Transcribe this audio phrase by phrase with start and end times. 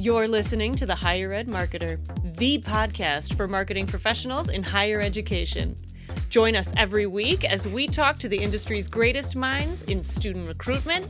[0.00, 1.98] You're listening to The Higher Ed Marketer,
[2.36, 5.74] the podcast for marketing professionals in higher education.
[6.28, 11.04] Join us every week as we talk to the industry's greatest minds in student recruitment,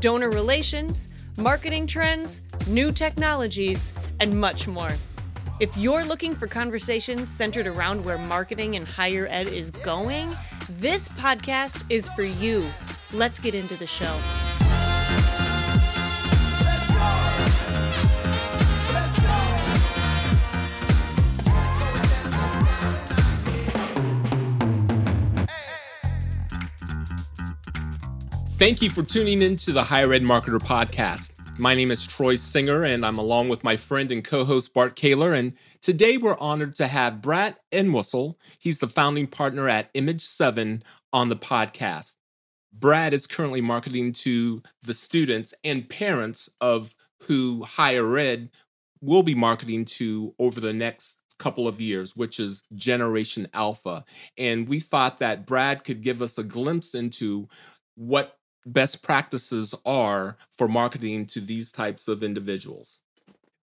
[0.00, 4.90] donor relations, marketing trends, new technologies, and much more.
[5.60, 10.36] If you're looking for conversations centered around where marketing in higher ed is going,
[10.80, 12.66] this podcast is for you.
[13.12, 14.51] Let's get into the show.
[28.62, 31.32] Thank you for tuning in to the Higher Ed Marketer podcast.
[31.58, 34.94] My name is Troy Singer, and I'm along with my friend and co host Bart
[34.94, 35.32] Caylor.
[35.32, 38.38] And today we're honored to have Brad Entwistle.
[38.60, 42.14] He's the founding partner at imageseven on the podcast.
[42.72, 48.48] Brad is currently marketing to the students and parents of who higher ed
[49.00, 54.04] will be marketing to over the next couple of years, which is Generation Alpha.
[54.38, 57.48] And we thought that Brad could give us a glimpse into
[57.96, 63.00] what best practices are for marketing to these types of individuals.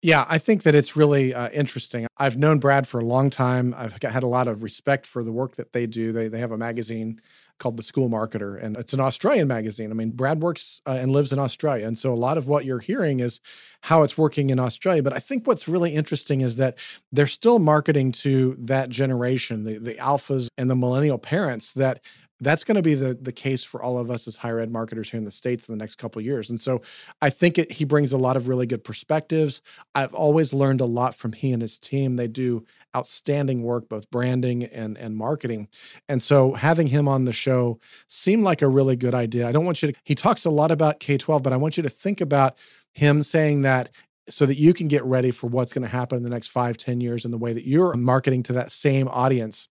[0.04, 2.06] Yeah, I think that it's really uh, interesting.
[2.18, 3.74] I've known Brad for a long time.
[3.74, 6.12] I've had a lot of respect for the work that they do.
[6.12, 7.22] They, they have a magazine
[7.58, 9.90] called The School Marketer, and it's an Australian magazine.
[9.90, 11.86] I mean, Brad works uh, and lives in Australia.
[11.86, 13.40] And so a lot of what you're hearing is
[13.80, 15.02] how it's working in Australia.
[15.02, 16.76] But I think what's really interesting is that
[17.10, 22.00] they're still marketing to that generation, the, the alphas and the millennial parents that
[22.44, 25.10] that's going to be the the case for all of us as higher ed marketers
[25.10, 26.50] here in the states in the next couple years.
[26.50, 26.82] And so
[27.22, 29.62] i think it, he brings a lot of really good perspectives.
[29.94, 32.16] I've always learned a lot from he and his team.
[32.16, 32.64] They do
[32.96, 35.68] outstanding work both branding and and marketing.
[36.08, 39.48] And so having him on the show seemed like a really good idea.
[39.48, 41.82] I don't want you to he talks a lot about k-12 but i want you
[41.82, 42.56] to think about
[42.92, 43.90] him saying that
[44.28, 46.76] so that you can get ready for what's going to happen in the next five,
[46.76, 49.68] ten years in the way that you're marketing to that same audience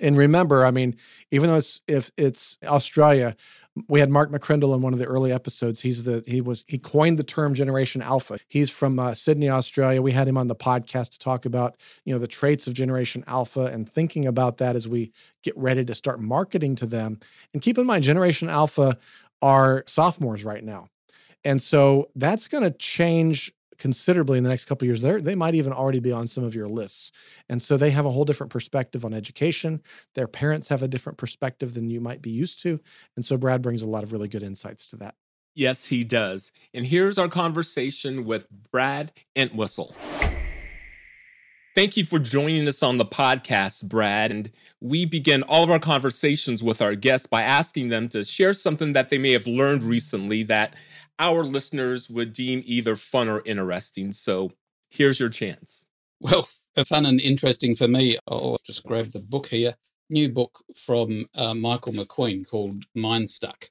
[0.00, 0.96] and remember, I mean,
[1.30, 3.34] even though it's if it's Australia,
[3.88, 5.80] we had Mark McCrindle in one of the early episodes.
[5.80, 8.38] He's the he was he coined the term Generation Alpha.
[8.48, 10.00] He's from uh, Sydney, Australia.
[10.02, 13.24] We had him on the podcast to talk about you know the traits of Generation
[13.26, 15.12] Alpha and thinking about that as we
[15.42, 17.18] get ready to start marketing to them.
[17.52, 18.96] And keep in mind, Generation Alpha
[19.42, 20.86] are sophomores right now.
[21.44, 25.02] And so that's going to change considerably in the next couple years.
[25.02, 27.10] They they might even already be on some of your lists,
[27.48, 29.82] and so they have a whole different perspective on education.
[30.14, 32.78] Their parents have a different perspective than you might be used to,
[33.16, 35.16] and so Brad brings a lot of really good insights to that.
[35.54, 36.52] Yes, he does.
[36.72, 39.96] And here's our conversation with Brad Entwistle.
[41.74, 44.30] Thank you for joining us on the podcast, Brad.
[44.32, 48.54] And we begin all of our conversations with our guests by asking them to share
[48.54, 50.74] something that they may have learned recently that
[51.20, 54.12] our listeners would deem either fun or interesting.
[54.12, 54.50] So
[54.88, 55.86] here's your chance.
[56.18, 56.48] Well,
[56.86, 59.74] fun and interesting for me, I'll just grab the book here.
[60.08, 63.68] New book from uh, Michael McQueen called Mindstuck.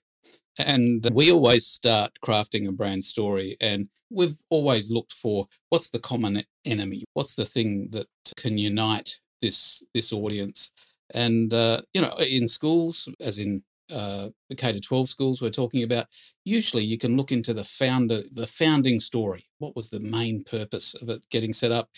[0.58, 6.00] And we always start crafting a brand story, and we've always looked for what's the
[6.00, 10.72] common enemy, what's the thing that can unite this this audience.
[11.14, 15.84] And uh, you know, in schools, as in uh, K to 12 schools we're talking
[15.84, 16.08] about,
[16.46, 19.48] usually you can look into the founder, the founding story.
[19.60, 21.90] What was the main purpose of it getting set up?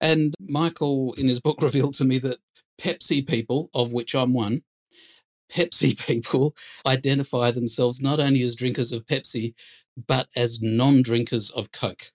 [0.00, 2.38] And Michael, in his book, revealed to me that
[2.80, 4.62] Pepsi people, of which I'm one,
[5.52, 6.54] Pepsi people
[6.86, 9.54] identify themselves not only as drinkers of Pepsi,
[10.06, 12.12] but as non-drinkers of Coke.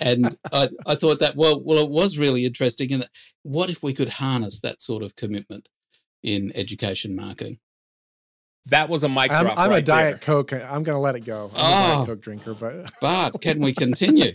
[0.00, 2.92] and I, I thought that well, well, it was really interesting.
[2.92, 3.08] And
[3.42, 5.68] what if we could harness that sort of commitment
[6.22, 7.58] in education marketing?
[8.66, 9.58] That was a mic I'm, drop.
[9.58, 10.18] I'm right a Diet there.
[10.18, 10.52] Coke.
[10.52, 11.50] I'm going to let it go.
[11.54, 11.92] I'm Oh.
[11.92, 14.32] a Diet Coke drinker, but But can we continue?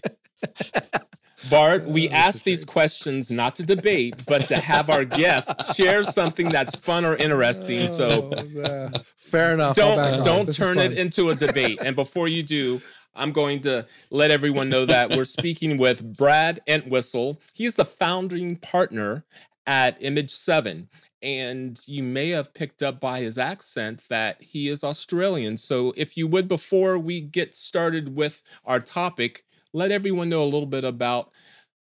[1.49, 6.03] Bart, we that's ask these questions not to debate, but to have our guests share
[6.03, 7.91] something that's fun or interesting.
[7.91, 8.31] So
[8.65, 9.75] Oh, fair enough.
[9.75, 11.79] Don't don't turn it into a debate.
[11.83, 12.81] And before you do,
[13.15, 17.41] I'm going to let everyone know that we're speaking with Brad Entwistle.
[17.53, 19.25] He's the founding partner
[19.65, 20.87] at imageseven.
[21.21, 25.57] And you may have picked up by his accent that he is Australian.
[25.57, 30.45] So, if you would, before we get started with our topic, let everyone know a
[30.45, 31.31] little bit about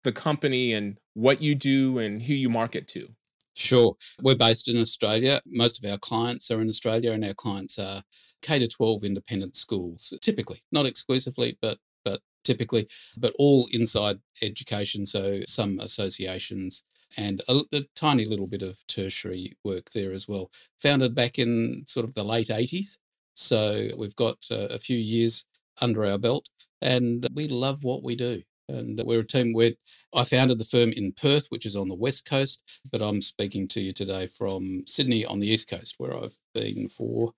[0.02, 3.08] the company and what you do and who you market to.
[3.55, 3.96] Sure.
[4.22, 5.40] We're based in Australia.
[5.46, 8.02] Most of our clients are in Australia, and our clients are
[8.43, 15.05] K to 12 independent schools, typically, not exclusively, but but typically, but all inside education.
[15.05, 16.82] So some associations
[17.16, 20.50] and a, a tiny little bit of tertiary work there as well.
[20.78, 22.98] Founded back in sort of the late 80s.
[23.34, 25.44] So we've got uh, a few years
[25.80, 26.48] under our belt
[26.80, 28.42] and we love what we do.
[28.68, 29.72] And we're a team where
[30.14, 32.62] I founded the firm in Perth, which is on the west coast,
[32.92, 36.86] but I'm speaking to you today from Sydney on the east coast, where I've been
[36.86, 37.32] for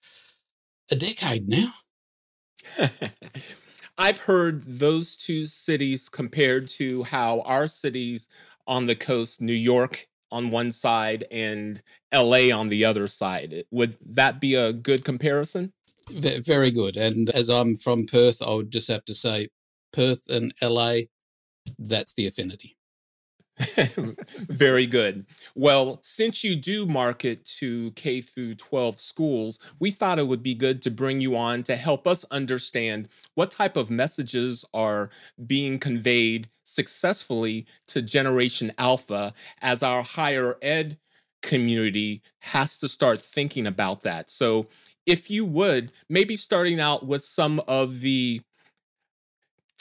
[0.91, 1.73] a decade now.
[3.99, 8.29] I've heard those two cities compared to how our cities
[8.67, 11.83] on the coast, New York on one side and
[12.13, 13.65] LA on the other side.
[13.71, 15.73] Would that be a good comparison?
[16.11, 16.97] V- very good.
[16.97, 19.49] And as I'm from Perth, I would just have to say
[19.93, 21.03] Perth and LA,
[21.79, 22.77] that's the affinity.
[24.49, 25.27] Very good.
[25.55, 30.55] Well, since you do market to K through 12 schools, we thought it would be
[30.55, 35.11] good to bring you on to help us understand what type of messages are
[35.47, 40.99] being conveyed successfully to Generation Alpha as our higher ed
[41.43, 44.31] community has to start thinking about that.
[44.31, 44.69] So,
[45.05, 48.41] if you would, maybe starting out with some of the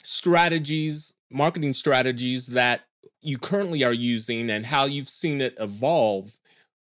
[0.02, 2.82] strategies, marketing strategies that
[3.20, 6.36] you currently are using and how you've seen it evolve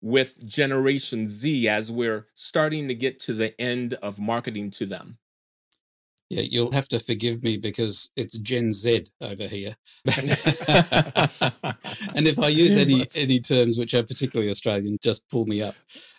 [0.00, 5.18] with Generation Z as we're starting to get to the end of marketing to them.
[6.28, 9.76] Yeah, you'll have to forgive me because it's Gen Z over here.
[10.06, 10.16] and
[12.26, 15.74] if I use any any terms which are particularly Australian, just pull me up.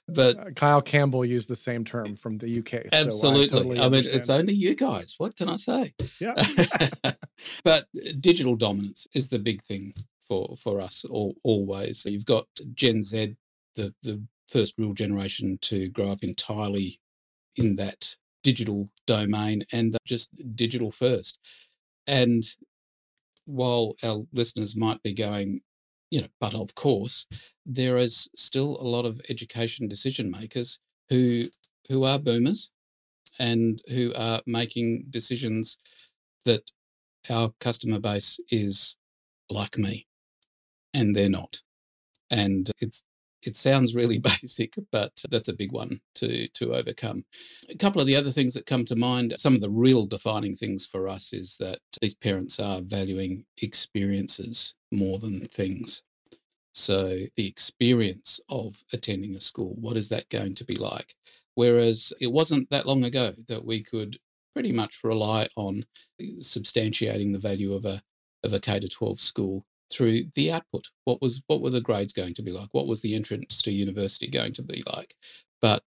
[0.08, 2.88] But uh, Kyle Campbell used the same term from the UK.
[2.92, 3.48] Absolutely.
[3.48, 5.16] So I, totally I mean, it's only you guys.
[5.18, 5.94] What can I say?
[6.20, 6.36] Yeah.
[7.64, 7.88] but
[8.20, 9.94] digital dominance is the big thing
[10.28, 12.02] for for us all, always.
[12.02, 13.36] So you've got Gen Z,
[13.76, 17.00] the the first real generation to grow up entirely
[17.56, 21.40] in that digital domain and just digital first.
[22.06, 22.44] And
[23.46, 25.62] while our listeners might be going,
[26.14, 27.26] you know, but of course,
[27.66, 30.78] there is still a lot of education decision makers
[31.10, 31.46] who
[31.90, 32.70] who are boomers
[33.40, 35.76] and who are making decisions
[36.46, 36.70] that
[37.32, 38.96] our customer base is
[39.50, 40.06] like me
[40.94, 41.62] and they're not.
[42.30, 43.04] And it's
[43.46, 47.26] it sounds really basic but that's a big one to to overcome.
[47.70, 50.56] A couple of the other things that come to mind some of the real defining
[50.56, 56.04] things for us is that these parents are valuing experiences more than things.
[56.74, 61.16] So the experience of attending a school what is that going to be like?
[61.56, 64.18] Whereas it wasn't that long ago that we could
[64.54, 65.86] pretty much rely on
[66.20, 68.02] eh, substantiating the value of a
[68.44, 70.86] of a K to 12 school through the output.
[71.06, 72.70] What was what were the grades going to be like?
[72.72, 75.16] What was the entrance to university going to be like?
[75.62, 75.84] But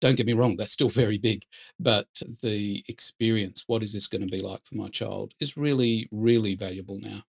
[0.00, 1.42] don't get me wrong, that's still very big.
[1.78, 2.08] But
[2.42, 6.54] the experience, what is this going to be like for my child, is really, really
[6.54, 7.22] valuable now.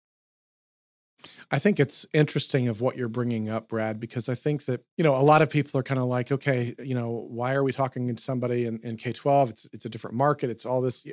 [1.51, 5.03] I think it's interesting of what you're bringing up, Brad, because I think that you
[5.03, 7.71] know a lot of people are kind of like, okay, you know, why are we
[7.71, 9.49] talking to somebody in, in K-12?
[9.49, 10.49] It's it's a different market.
[10.49, 11.05] It's all this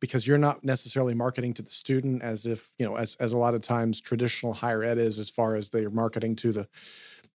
[0.00, 3.38] because you're not necessarily marketing to the student as if you know as as a
[3.38, 6.68] lot of times traditional higher ed is as far as they're marketing to the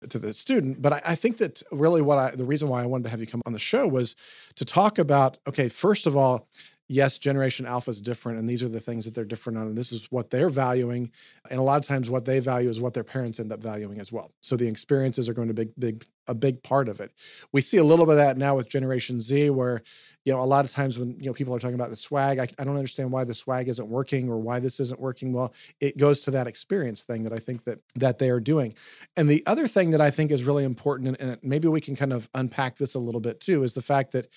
[0.09, 0.81] to the student.
[0.81, 3.21] But I, I, think that really what I the reason why I wanted to have
[3.21, 4.15] you come on the show was
[4.57, 6.49] to talk about okay, first of all,
[6.89, 9.77] yes, Generation Alpha is different, and these are the things that they're different on, and
[9.77, 11.11] this is what they're valuing.
[11.51, 14.01] And a lot of times, what they value is what their parents end up valuing
[14.01, 14.33] as well.
[14.41, 17.13] So the experiences are going to be big, a big part of it.
[17.53, 19.83] We see a little bit of that now with Generation Z, where
[20.25, 22.39] you know a lot of times when you know people are talking about the swag,
[22.39, 25.53] I, I don't understand why the swag isn't working or why this isn't working well.
[25.81, 28.75] It goes to that experience thing that I think that that they are doing.
[29.17, 31.97] And the other thing that I think is really important, and, and maybe we can
[31.97, 34.29] kind of unpack this a little bit too, is the fact that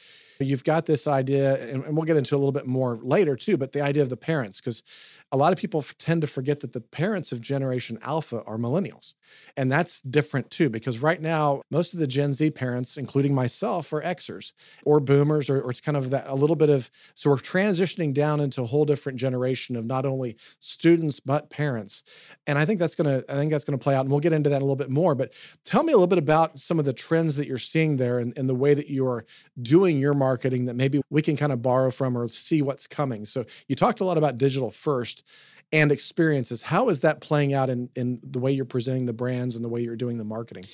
[0.45, 3.57] you've got this idea, and, and we'll get into a little bit more later too,
[3.57, 4.83] but the idea of the parents, because
[5.31, 9.13] a lot of people tend to forget that the parents of Generation Alpha are millennials.
[9.55, 13.93] And that's different too, because right now, most of the Gen Z parents, including myself,
[13.93, 14.51] are Xers
[14.83, 18.13] or boomers, or, or it's kind of that a little bit of, so we're transitioning
[18.13, 22.03] down into a whole different generation of not only students, but parents.
[22.45, 24.01] And I think that's going to, I think that's going to play out.
[24.01, 25.15] And we'll get into that a little bit more.
[25.15, 25.33] But
[25.63, 28.37] tell me a little bit about some of the trends that you're seeing there and,
[28.37, 29.25] and the way that you are
[29.61, 30.30] doing your marketing
[30.65, 33.25] that maybe we can kind of borrow from or see what's coming.
[33.25, 35.23] So you talked a lot about digital first
[35.71, 36.61] and experiences.
[36.61, 39.69] How is that playing out in, in the way you're presenting the brands and the
[39.69, 40.65] way you're doing the marketing?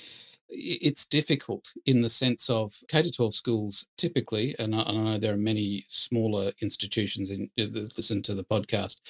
[0.49, 5.17] It's difficult in the sense of K 12 schools typically, and I, and I, know
[5.17, 9.01] there are many smaller institutions in, that listen to the podcast,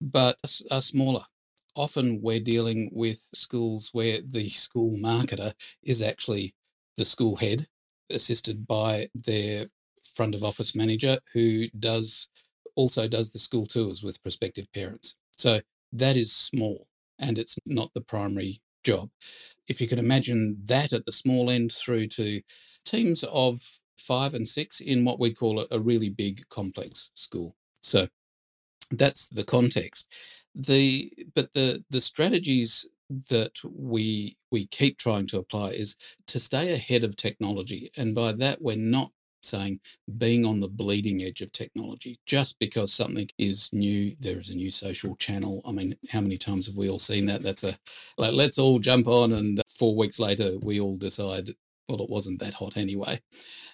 [0.00, 0.38] but
[0.70, 1.24] are smaller.
[1.74, 6.54] Often we're dealing with schools where the school marketer is actually
[6.96, 7.66] the school head,
[8.08, 9.66] assisted by their
[10.16, 12.28] front of office manager who does
[12.74, 15.16] also does the school tours with prospective parents.
[15.38, 15.60] So
[15.92, 19.10] that is small and it's not the primary job.
[19.68, 22.42] If you can imagine that at the small end through to
[22.84, 27.56] teams of five and six in what we call a, really big complex school.
[27.80, 28.08] So
[28.90, 30.12] that's the context.
[30.54, 32.86] The but the the strategies
[33.30, 35.96] that we we keep trying to apply is
[36.26, 39.10] to stay ahead of technology, and by that we're not
[39.46, 39.80] saying
[40.18, 42.18] being on the bleeding edge of technology.
[42.26, 45.62] Just because something is new there is a new social channel.
[45.64, 47.42] I mean how many times have we all seen that?
[47.42, 47.78] That's a
[48.18, 51.50] like let's all jump on and uh, four weeks later we all decide
[51.88, 53.20] well it wasn't that hot anyway.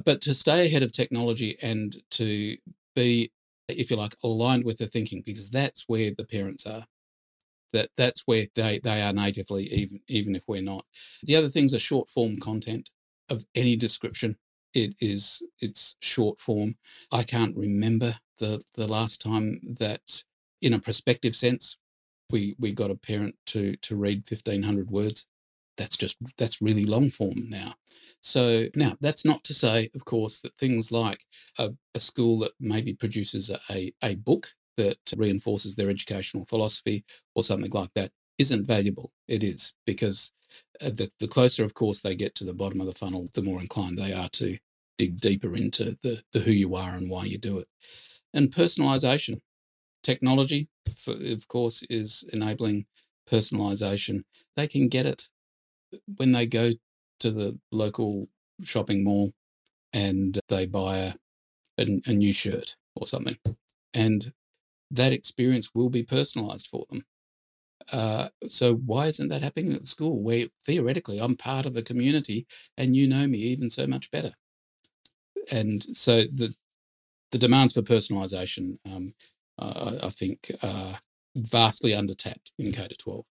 [0.05, 2.57] But to stay ahead of technology and to
[2.95, 3.33] be
[3.69, 6.87] if you like aligned with the thinking because that's where the parents are.
[7.73, 10.85] That that's where they they are natively even even if we're not.
[11.23, 12.91] The other things are short form content
[13.31, 14.37] of any description
[14.75, 16.77] it is it's short form.
[17.11, 20.25] I can't remember the the last time that
[20.61, 21.77] in a prospective sense
[22.31, 25.27] we we got a parent to to read 1500 words.
[25.77, 27.75] That's just that's really long form now.
[28.21, 31.25] So now that's not to say of course that things like
[31.59, 37.43] a, a school that maybe produces a, a book that reinforces their educational philosophy or
[37.45, 39.13] something like that isn't valuable.
[39.29, 40.33] It is because
[40.81, 43.43] Uh, the, the closer of course they get to the bottom of the funnel the
[43.43, 44.59] more inclined they are to
[44.99, 47.69] dig deeper into the, the who you are and why you do it.
[48.33, 49.41] And personalization.
[50.03, 50.69] Technology
[51.07, 52.87] of course is enabling
[53.31, 54.25] personalization.
[54.57, 55.29] They can get it
[55.95, 56.73] uh, when they go
[57.21, 58.29] to the local
[58.63, 59.33] shopping mall
[59.93, 61.13] and they buy a,
[61.79, 63.39] a, a new shirt or something.
[63.95, 64.33] And
[64.91, 67.05] that experience will be personalized for them
[67.93, 71.83] uh, so why isn't that happening at the school where theoretically I'm part of a
[71.83, 72.47] community
[72.77, 74.35] and you know me even so much better?
[75.51, 76.55] And so the
[77.33, 79.15] the demands for personalisation, um,
[79.59, 81.01] uh, I think, are
[81.37, 83.27] vastly undertapped in K to twelve.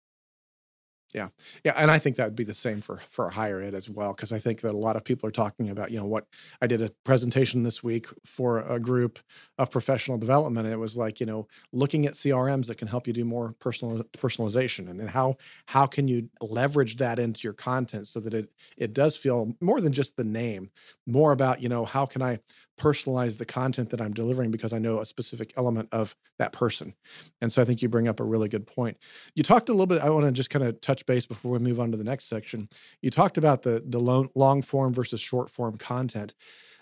[1.14, 1.30] Yeah.
[1.64, 1.74] Yeah.
[1.76, 4.14] And I think that would be the same for for higher ed as well.
[4.14, 6.28] Cause I think that a lot of people are talking about, you know, what
[6.62, 9.18] I did a presentation this week for a group
[9.58, 10.68] of professional development.
[10.68, 13.56] And it was like, you know, looking at CRMs that can help you do more
[13.60, 18.36] personal personalization and, and how how can you leverage that into your content so that
[18.36, 20.70] it it does feel more than just the name,
[21.08, 22.38] more about, you know, how can I
[22.80, 26.94] personalize the content that I'm delivering because I know a specific element of that person.
[27.42, 28.98] And so I think you bring up a really good point.
[29.36, 31.60] You talked a little bit, I want to just kind of touch base before we
[31.60, 32.70] move on to the next section.
[33.02, 36.34] You talked about the, the long, form versus short form content.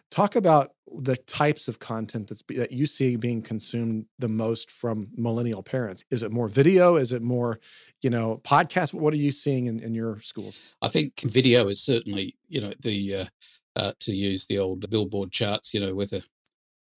[0.09, 5.09] Talk about the types of content that's that you see being consumed the most from
[5.17, 6.05] millennial parents.
[6.11, 6.95] Is it more video?
[6.95, 7.59] Is it more,
[8.01, 8.93] you know, podcast?
[8.93, 10.75] What are you seeing in, in your schools?
[10.81, 13.25] I think video is certainly, you know, the uh,
[13.77, 16.23] uh, to use the old billboard charts, you know, with a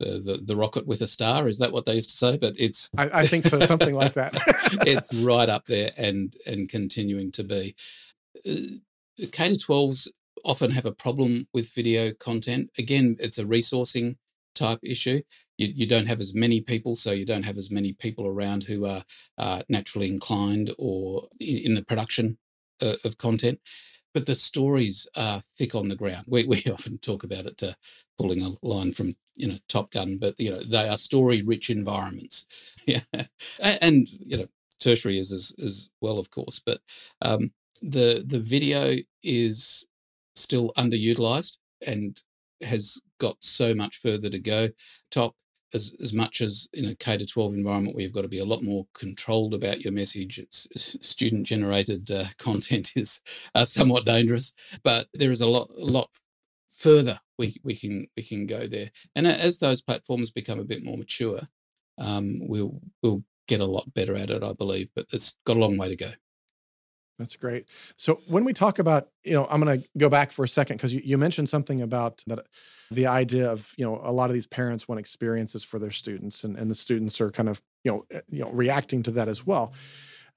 [0.01, 1.47] the, the, the rocket with a star.
[1.47, 2.39] Is that what they used to say?
[2.39, 4.35] But it's I, I think so, something like that.
[4.87, 7.77] it's right up there and and continuing to be.
[8.49, 8.79] Uh,
[9.31, 10.09] K to 12s
[10.43, 12.71] often have a problem with video content.
[12.79, 14.17] Again, it's a resourcing
[14.55, 15.21] type issue.
[15.59, 18.65] You, you don't have as many people, so you don't have as many people around
[18.65, 19.05] who are
[19.37, 22.39] uh, naturally inclined or in, in the production
[22.81, 23.61] uh, of content
[24.13, 26.27] but the stories are thick on the ground.
[26.29, 27.75] We, we often talk about it uh,
[28.19, 32.47] pulling a line from you know Top Gun, but you know they are story-rich environments.
[32.87, 33.01] yeah,
[33.61, 34.47] and you know
[34.81, 36.61] tertiary is as, as well, of course.
[36.65, 36.81] But
[37.23, 37.53] um,
[37.83, 39.87] the the video is
[40.35, 42.21] still underutilized and
[42.63, 44.69] has got so much further to go.
[45.11, 45.35] Top
[45.73, 48.39] as, as much as in a K to 12 environment where you've got to be
[48.39, 50.67] a lot more controlled about your message, it's
[51.01, 53.21] student generated uh, content is
[53.55, 56.09] uh, somewhat dangerous, but there is a lot, a lot
[56.77, 58.91] further we, we can we can go there.
[59.17, 61.41] And as those platforms become a bit more mature,
[61.99, 64.91] um, we'll we'll get a lot better at it, I believe.
[64.95, 66.11] But it's got a long way to go.
[67.21, 67.67] That's great.
[67.97, 70.79] So when we talk about, you know, I'm going to go back for a second
[70.79, 72.47] because you, you mentioned something about that
[72.91, 76.45] the idea of, you know, a lot of these parents want experiences for their students
[76.45, 79.29] and, and the students are kind of, you know, eh, you know, reacting to that
[79.29, 79.75] as well.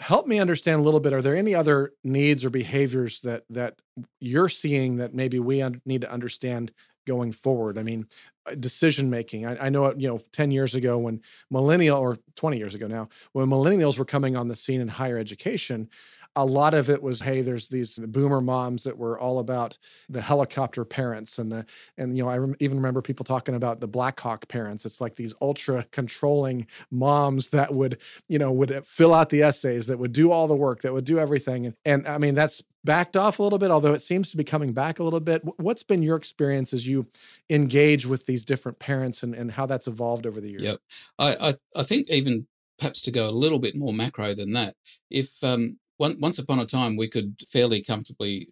[0.01, 1.13] Help me understand a little bit.
[1.13, 3.79] Are there any other needs or behaviors that that
[4.19, 6.73] you're seeing that maybe we un- need to understand
[7.07, 7.77] going forward?
[7.77, 8.07] I mean,
[8.45, 9.45] uh, decision making.
[9.45, 13.07] I, I, know, you know, 10 years ago when millennial or 20 years ago now,
[13.31, 15.89] when millennials were coming on the scene in higher education,
[16.35, 19.77] a lot of it was hey there's these boomer moms that were all about
[20.09, 21.65] the helicopter parents and the
[21.97, 24.85] and you know i rem- even remember people talking about the blackhawk parents.
[24.85, 29.43] It's like these ultra controlling moms that would you know would uh, fill out the
[29.43, 31.65] essays that would do all the work that would do everything.
[31.67, 34.43] And, and i mean that's backed off a little bit although it seems to be
[34.43, 35.41] coming back a little bit.
[35.57, 37.07] What's been your experience as you
[37.49, 40.63] engage with these different parents and, and how that's evolved over the years?
[40.63, 40.79] Yep.
[41.19, 42.47] I, I i think even
[42.79, 44.75] perhaps to go a little bit more macro than that
[45.09, 48.47] if um one, once upon a time, we could fairly comfortably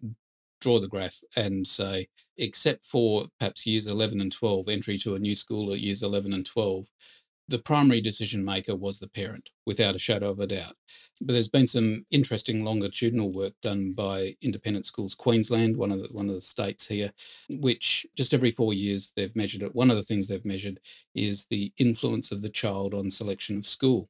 [0.60, 2.08] draw the graph and say,
[2.38, 6.32] except for perhaps years 11 and 12, entry to a new school at years 11
[6.32, 6.86] and 12,
[7.48, 10.74] the primary decision maker was the parent, without a shadow of a doubt.
[11.20, 16.08] But there's been some interesting longitudinal work done by Independent Schools Queensland, one of the
[16.12, 17.12] one of the states here,
[17.50, 19.74] which just every four years they've measured it.
[19.74, 20.80] One of the things they've measured
[21.14, 24.08] is the influence of the child on selection of school,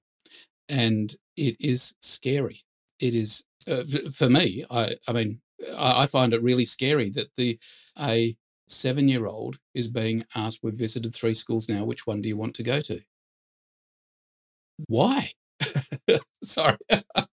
[0.68, 2.64] and it is scary.
[3.02, 4.64] It is uh, for me.
[4.70, 5.40] I I mean
[5.76, 7.58] I, I find it really scary that the
[7.98, 8.36] a
[8.68, 12.36] seven year old is being asked, We've visited three schools now, which one do you
[12.38, 13.02] want to go to?
[14.88, 15.32] Why?
[16.44, 16.76] Sorry.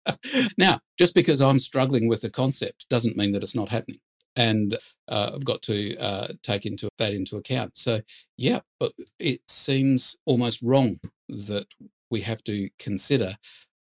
[0.59, 4.01] now, just because I'm struggling with the concept doesn't mean that it's not happening.
[4.37, 4.75] And
[5.09, 7.77] uh, I've got to uh, take into that into account.
[7.77, 8.03] So,
[8.37, 11.67] yeah, but it seems almost wrong that
[12.11, 13.37] we have to consider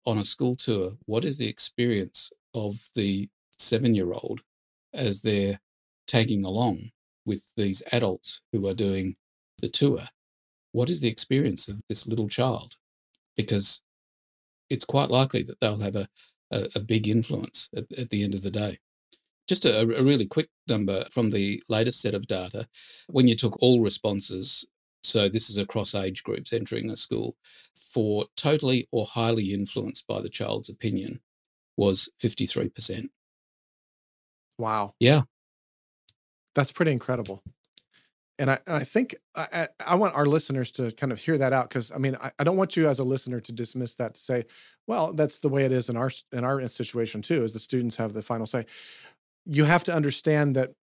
[0.05, 4.41] on a school tour what is the experience of the seven year old
[4.93, 5.59] as they're
[6.07, 6.91] tagging along
[7.25, 9.15] with these adults who are doing
[9.61, 10.01] the tour.
[10.71, 12.75] What is the experience of this little child?
[13.35, 13.81] Because
[14.69, 16.07] it's quite likely that they'll have a,
[16.51, 18.77] a, a big influence at, at, the end of the day.
[19.47, 22.67] Just a, a really quick number from the latest set of data.
[23.07, 24.65] When you took all responses,
[25.05, 27.35] so this is across age groups entering a school,
[27.75, 31.19] for totally or highly influenced by the child's opinion,
[31.77, 33.09] was 53%.
[34.57, 34.93] Wow.
[34.99, 35.21] Yeah.
[36.55, 37.43] That's pretty incredible.
[38.37, 41.69] And I, I think I, I want our listeners to kind of hear that out
[41.69, 44.21] because I mean I, I don't want you as a listener to dismiss that to
[44.21, 44.43] say,
[44.87, 47.95] well, that's the way it is in our in our situation too, as the students
[47.95, 48.65] have the final say.
[49.45, 50.73] You have to understand that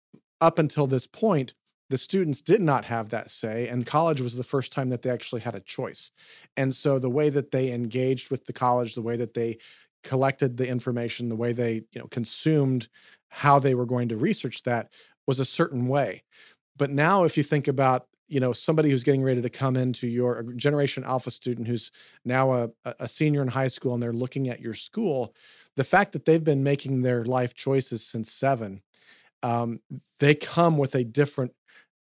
[0.41, 1.53] up until this point,
[1.93, 5.11] the students did not have that say and college was the first time that they
[5.11, 6.11] actually had a choice
[6.57, 9.57] and so the way that they engaged with the college the way that they
[10.03, 12.89] collected the information the way they you know consumed
[13.29, 14.91] how they were going to research that
[15.27, 16.23] was a certain way.
[16.77, 20.07] But now, if you think about you know somebody who's getting ready to come into
[20.07, 21.91] your generation alpha student who's
[22.25, 25.35] now a, a senior in high school and they're looking at your school
[25.77, 28.81] the fact that they've been making their life choices since seven
[29.43, 29.81] um,
[30.19, 31.53] they come with a different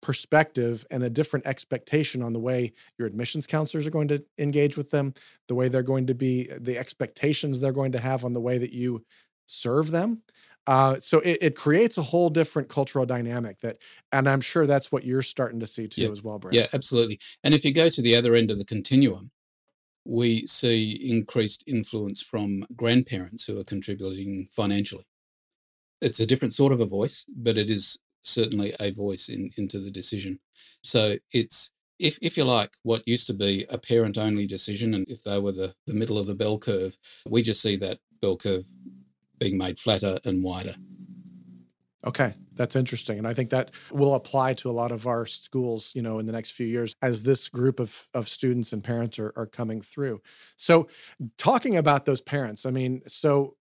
[0.01, 4.75] perspective and a different expectation on the way your admissions counselors are going to engage
[4.77, 5.13] with them
[5.47, 8.57] the way they're going to be the expectations they're going to have on the way
[8.57, 9.03] that you
[9.45, 10.21] serve them
[10.67, 13.79] uh, so it, it, creates a whole different cultural dynamic that,
[14.11, 16.11] and I'm sure that's what you're starting to see too yeah.
[16.11, 16.53] as well, Brad.
[16.53, 17.19] Yeah, absolutely.
[17.43, 19.31] And if you go to the other end of the continuum,
[20.05, 25.05] we see increased influence from grandparents who are contributing financially.
[25.99, 29.79] It's a different sort of a voice, but it is certainly a voice in, into
[29.79, 30.39] the decision.
[30.84, 35.05] So it's if if you like, what used to be a parent only decision, and
[35.07, 36.97] if they were the, the middle of the bell curve,
[37.29, 38.65] we just see that bell curve
[39.38, 40.75] being made flatter and wider.
[42.05, 43.19] Okay, that's interesting.
[43.19, 46.25] And I think that will apply to a lot of our schools, you know, in
[46.25, 49.81] the next few years as this group of, of students and parents are, are coming
[49.81, 50.21] through.
[50.55, 50.88] So,
[51.38, 53.55] talking about those parents, I mean, so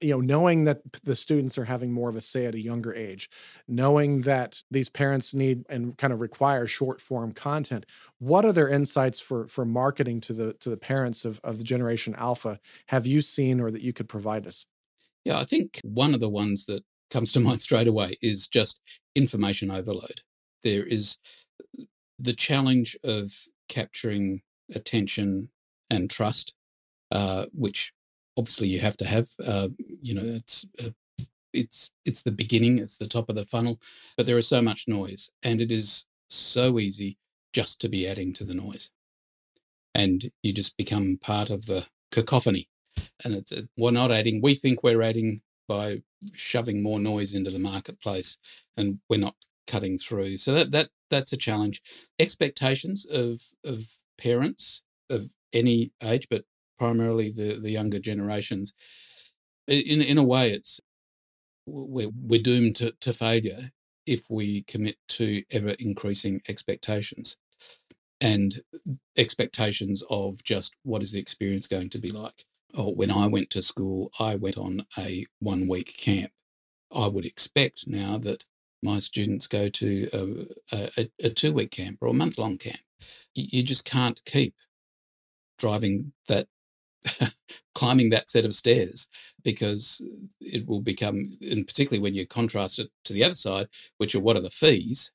[0.00, 2.94] you know knowing that the students are having more of a say at a younger
[2.94, 3.30] age
[3.68, 7.86] knowing that these parents need and kind of require short form content
[8.18, 12.14] what other insights for for marketing to the to the parents of of the generation
[12.16, 14.66] alpha have you seen or that you could provide us
[15.24, 18.80] yeah, I think one of the ones that comes to mind straight away is just
[19.14, 20.20] information overload.
[20.62, 21.18] There is
[22.18, 23.32] the challenge of
[23.68, 24.42] capturing
[24.74, 25.48] attention
[25.90, 26.54] and trust,
[27.10, 27.92] uh, which
[28.36, 29.28] obviously you have to have.
[29.44, 29.68] Uh,
[30.02, 30.90] you know, it's uh,
[31.52, 33.80] it's it's the beginning, it's the top of the funnel,
[34.16, 37.18] but there is so much noise, and it is so easy
[37.52, 38.90] just to be adding to the noise,
[39.94, 42.68] and you just become part of the cacophony
[43.24, 44.40] and it's a, we're not adding.
[44.42, 48.38] We think we're adding by shoving more noise into the marketplace,
[48.76, 50.38] and we're not cutting through.
[50.38, 51.82] So that that that's a challenge.
[52.18, 56.44] Expectations of of parents of any age, but
[56.78, 58.74] primarily the the younger generations.
[59.66, 60.80] In in a way, it's
[61.66, 63.70] we're we're doomed to, to failure
[64.06, 67.38] if we commit to ever increasing expectations
[68.20, 68.60] and
[69.16, 72.44] expectations of just what is the experience going to be like
[72.76, 76.32] oh, when I went to school, I went on a one week camp.
[76.92, 78.44] I would expect now that
[78.82, 80.08] my students go to
[80.72, 82.80] a, a, a two week camp or a month long camp.
[83.34, 84.54] You just can't keep
[85.58, 86.46] driving that,
[87.74, 89.08] climbing that set of stairs
[89.42, 90.00] because
[90.40, 94.20] it will become, and particularly when you contrast it to the other side, which are
[94.20, 95.10] what are the fees,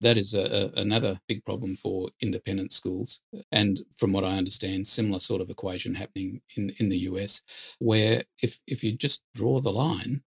[0.00, 3.20] that is a, a, another big problem for independent schools.
[3.50, 7.42] And from what I understand, similar sort of equation happening in, in the US,
[7.78, 10.22] where if, if you just draw the line,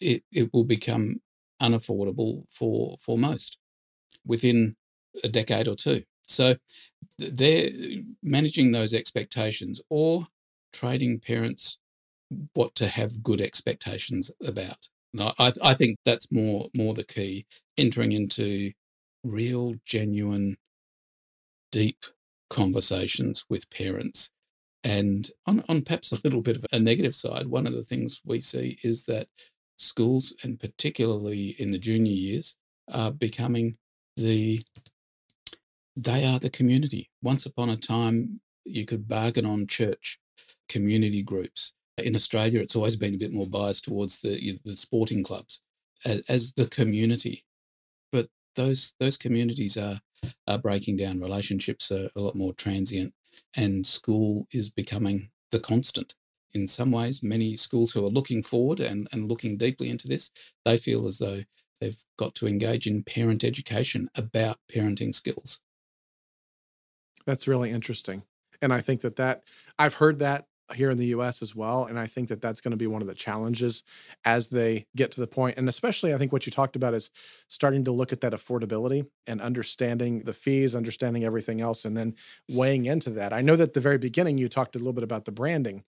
[0.00, 1.20] it, it will become
[1.60, 3.58] unaffordable for, for most
[4.24, 4.76] within
[5.24, 6.04] a decade or two.
[6.28, 6.56] So
[7.18, 10.24] they're uh, managing those expectations or
[10.72, 11.78] trading parents
[12.54, 14.88] what to have good expectations about.
[15.18, 17.46] I, I think that's more more the key.
[17.76, 18.72] Entering into
[19.24, 20.58] real, genuine,
[21.72, 22.04] deep
[22.50, 24.30] conversations with parents.
[24.84, 28.20] And on, on perhaps a little bit of a negative side, one of the things
[28.24, 29.28] we see is that
[29.76, 32.56] schools, and particularly in the junior years,
[32.92, 33.76] are becoming
[34.16, 34.62] the
[35.98, 37.10] they are the community.
[37.22, 40.20] Once upon a time, you could bargain on church,
[40.68, 41.72] community groups.
[41.96, 45.60] In Australia, it's always been a bit more biased towards the, the sporting clubs
[46.04, 47.44] as, as the community.
[48.12, 50.00] But those those communities are
[50.46, 51.20] are breaking down.
[51.20, 53.12] Relationships are a lot more transient,
[53.56, 56.14] and school is becoming the constant.
[56.54, 60.30] In some ways, many schools who are looking forward and, and looking deeply into this,
[60.64, 61.42] they feel as though
[61.80, 65.60] they've got to engage in parent education about parenting skills.
[67.28, 68.22] That's really interesting.
[68.62, 69.42] And I think that that
[69.78, 71.84] I've heard that here in the US as well.
[71.84, 73.82] And I think that that's going to be one of the challenges
[74.24, 75.58] as they get to the point.
[75.58, 77.10] And especially, I think what you talked about is
[77.46, 82.14] starting to look at that affordability and understanding the fees, understanding everything else, and then
[82.48, 83.34] weighing into that.
[83.34, 85.84] I know that at the very beginning, you talked a little bit about the branding.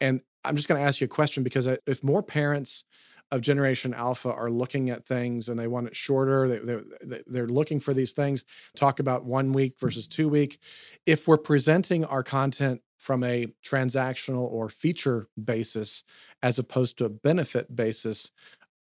[0.00, 2.84] And I'm just going to ask you a question because uh, if more parents
[3.30, 7.46] of generation alpha are looking at things and they want it shorter they, they, they're
[7.46, 8.44] looking for these things
[8.76, 10.58] talk about one week versus two week
[11.06, 16.04] if we're presenting our content from a transactional or feature basis
[16.42, 18.30] as opposed to a benefit basis,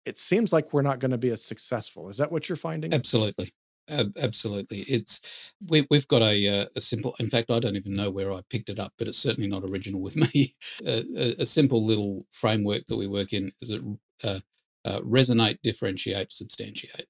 [0.05, 2.09] it seems like we're not going to be as successful.
[2.09, 2.95] Is that what you're finding?
[2.95, 3.53] Absolutely.
[3.87, 5.21] Absolutely, it's
[5.69, 7.15] we, we've got a, uh, a simple.
[7.21, 9.63] In fact, I don't even know where I picked it up, but it's certainly not
[9.69, 10.55] original with me.
[10.87, 13.83] a, a, simple little framework that we work in is it
[14.23, 14.41] uh,
[14.85, 17.09] uh, resonate, differentiate, substantiate,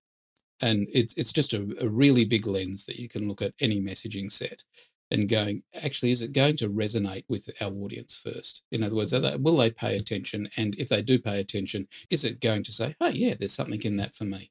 [0.60, 3.80] and it's it's just a, a really big lens that you can look at any
[3.80, 4.64] messaging set
[5.10, 8.62] and going, actually, is it going to resonate with our audience first?
[8.72, 10.48] In other words, they, will they pay attention?
[10.56, 13.80] And if they do pay attention, is it going to say, oh, yeah, there's something
[13.82, 14.50] in that for me?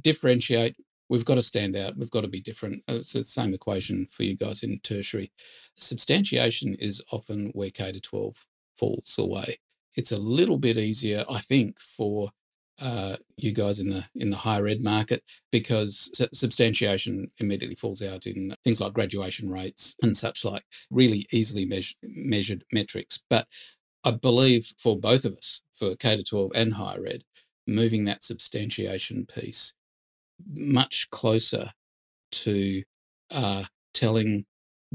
[0.00, 0.76] Differentiate.
[1.08, 1.96] We've got to stand out.
[1.96, 2.84] We've got to be different.
[2.88, 5.32] Uh, it's the same equation for you guys in tertiary.
[5.74, 9.58] Substantiation is often where K to 12 falls away.
[9.96, 12.30] It's a little bit easier, I think, for
[12.80, 15.22] uh, you guys in the in the higher ed market
[15.52, 21.66] because substantiation immediately falls out in things like graduation rates and such like really easily
[21.66, 23.20] measure, measured metrics.
[23.28, 23.46] But
[24.04, 27.24] i believe for both of us for k to 12 and higher ed
[27.66, 29.72] moving that substantiation piece
[30.54, 31.72] much closer
[32.32, 32.82] to
[33.30, 34.46] uh, telling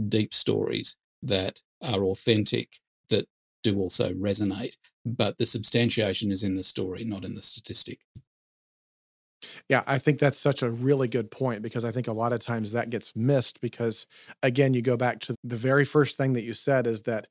[0.09, 2.79] deep stories that are authentic
[3.71, 4.75] do also resonate
[5.05, 7.99] but the substantiation is in the story, not in the statistic.
[9.69, 12.39] Yeah, I think that's such a really good point because I think a lot of
[12.39, 14.07] times that gets missed because,
[14.41, 17.27] again, you go back to the very first thing that you said is that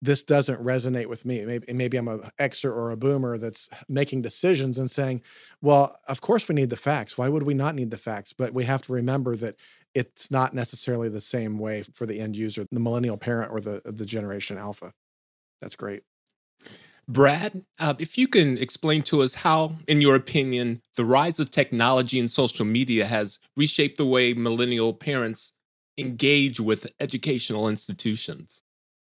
[0.00, 1.44] this doesn't resonate with me.
[1.44, 5.22] Maybe, maybe I'm a Xer or a boomer that's making decisions and saying,
[5.60, 7.18] well, of course we need the facts.
[7.18, 8.32] Why would we not need the facts?
[8.32, 9.56] But we have to remember that
[9.94, 13.82] it's not necessarily the same way for the end user, the millennial parent or the,
[13.84, 14.92] the generation alpha.
[15.60, 16.02] That's great.
[17.08, 21.50] Brad, uh, if you can explain to us how, in your opinion, the rise of
[21.50, 25.54] technology and social media has reshaped the way millennial parents
[25.96, 28.62] engage with educational institutions.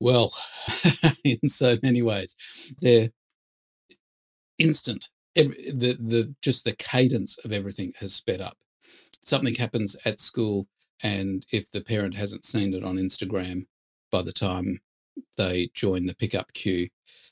[0.01, 0.33] Well,
[1.23, 2.35] in so many ways,
[2.81, 3.09] they're
[4.57, 5.09] instant.
[5.35, 8.57] Every, the the just the cadence of everything has sped up.
[9.25, 10.67] Something happens at school,
[11.01, 13.67] and if the parent hasn't seen it on Instagram
[14.11, 14.81] by the time
[15.37, 16.89] they join the pickup queue,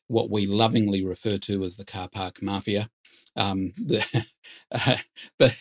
[0.08, 2.90] what we lovingly refer to as the car park mafia.
[3.36, 4.26] Um, the,
[4.72, 4.98] uh,
[5.40, 5.58] but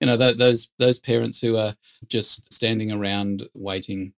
[0.00, 1.74] you know th- those those parents who are
[2.08, 4.12] just standing around waiting.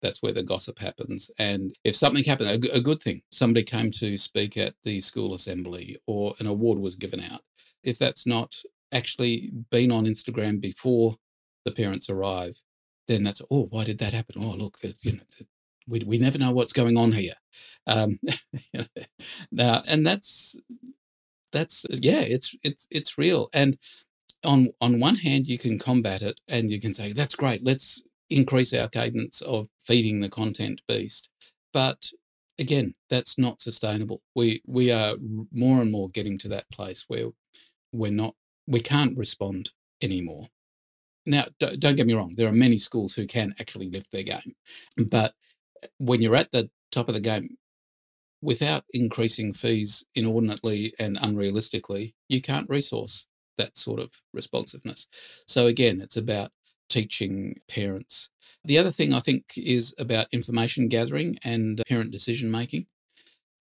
[0.00, 1.28] That's where the gossip happens.
[1.40, 5.00] And if something happened, a, g- a good thing, somebody came to speak at the
[5.00, 7.40] school assembly or an award was given out.
[7.82, 11.16] If that's not actually been on Instagram before
[11.64, 12.62] the parents arrive,
[13.08, 14.36] then that's oh why did that happen?
[14.44, 15.24] Oh look, you know
[15.88, 17.34] we, we never know what's going on here.
[17.86, 18.18] Um,
[19.52, 20.56] now, and that's
[21.52, 23.48] that's yeah, it's it's it's real.
[23.52, 23.76] And
[24.44, 27.64] on on one hand, you can combat it, and you can say that's great.
[27.64, 31.28] Let's increase our cadence of feeding the content beast.
[31.72, 32.10] But
[32.58, 34.22] again, that's not sustainable.
[34.34, 35.16] We we are
[35.52, 37.30] more and more getting to that place where
[37.92, 38.34] we're not
[38.66, 39.70] we can't respond
[40.02, 40.48] anymore.
[41.26, 44.54] Now, don't get me wrong, there are many schools who can actually lift their game,
[44.96, 45.34] but
[45.98, 47.56] when you're at the top of the game,
[48.40, 55.08] without increasing fees inordinately and unrealistically, you can't resource that sort of responsiveness.
[55.46, 56.52] So again, it's about
[56.88, 58.30] teaching parents.
[58.64, 62.86] The other thing I think is about information gathering and parent decision making.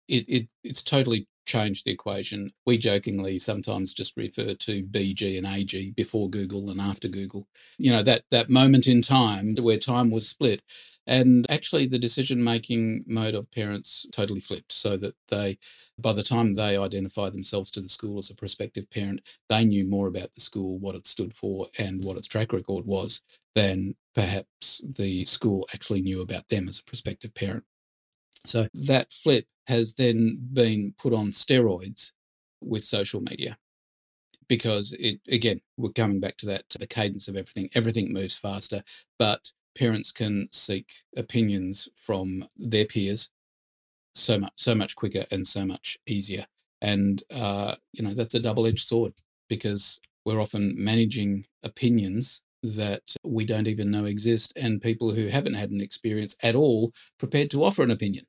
[0.08, 2.52] It, it it's totally changed the equation.
[2.66, 7.48] We jokingly sometimes just refer to BG and AG before Google and after Google.
[7.78, 10.62] You know, that that moment in time where time was split.
[11.06, 15.58] And actually the decision making mode of parents totally flipped so that they
[15.98, 19.88] by the time they identified themselves to the school as a prospective parent, they knew
[19.88, 23.20] more about the school, what it stood for and what its track record was
[23.54, 27.64] than perhaps the school actually knew about them as a prospective parent.
[28.44, 32.12] So that flip has then been put on steroids
[32.60, 33.58] with social media
[34.48, 37.70] because it again we're coming back to that to the cadence of everything.
[37.74, 38.82] Everything moves faster
[39.18, 43.30] but parents can seek opinions from their peers
[44.14, 46.46] so much so much quicker and so much easier.
[46.80, 49.14] And uh, you know that's a double-edged sword
[49.48, 55.54] because we're often managing opinions that we don't even know exist and people who haven't
[55.54, 58.24] had an experience at all prepared to offer an opinion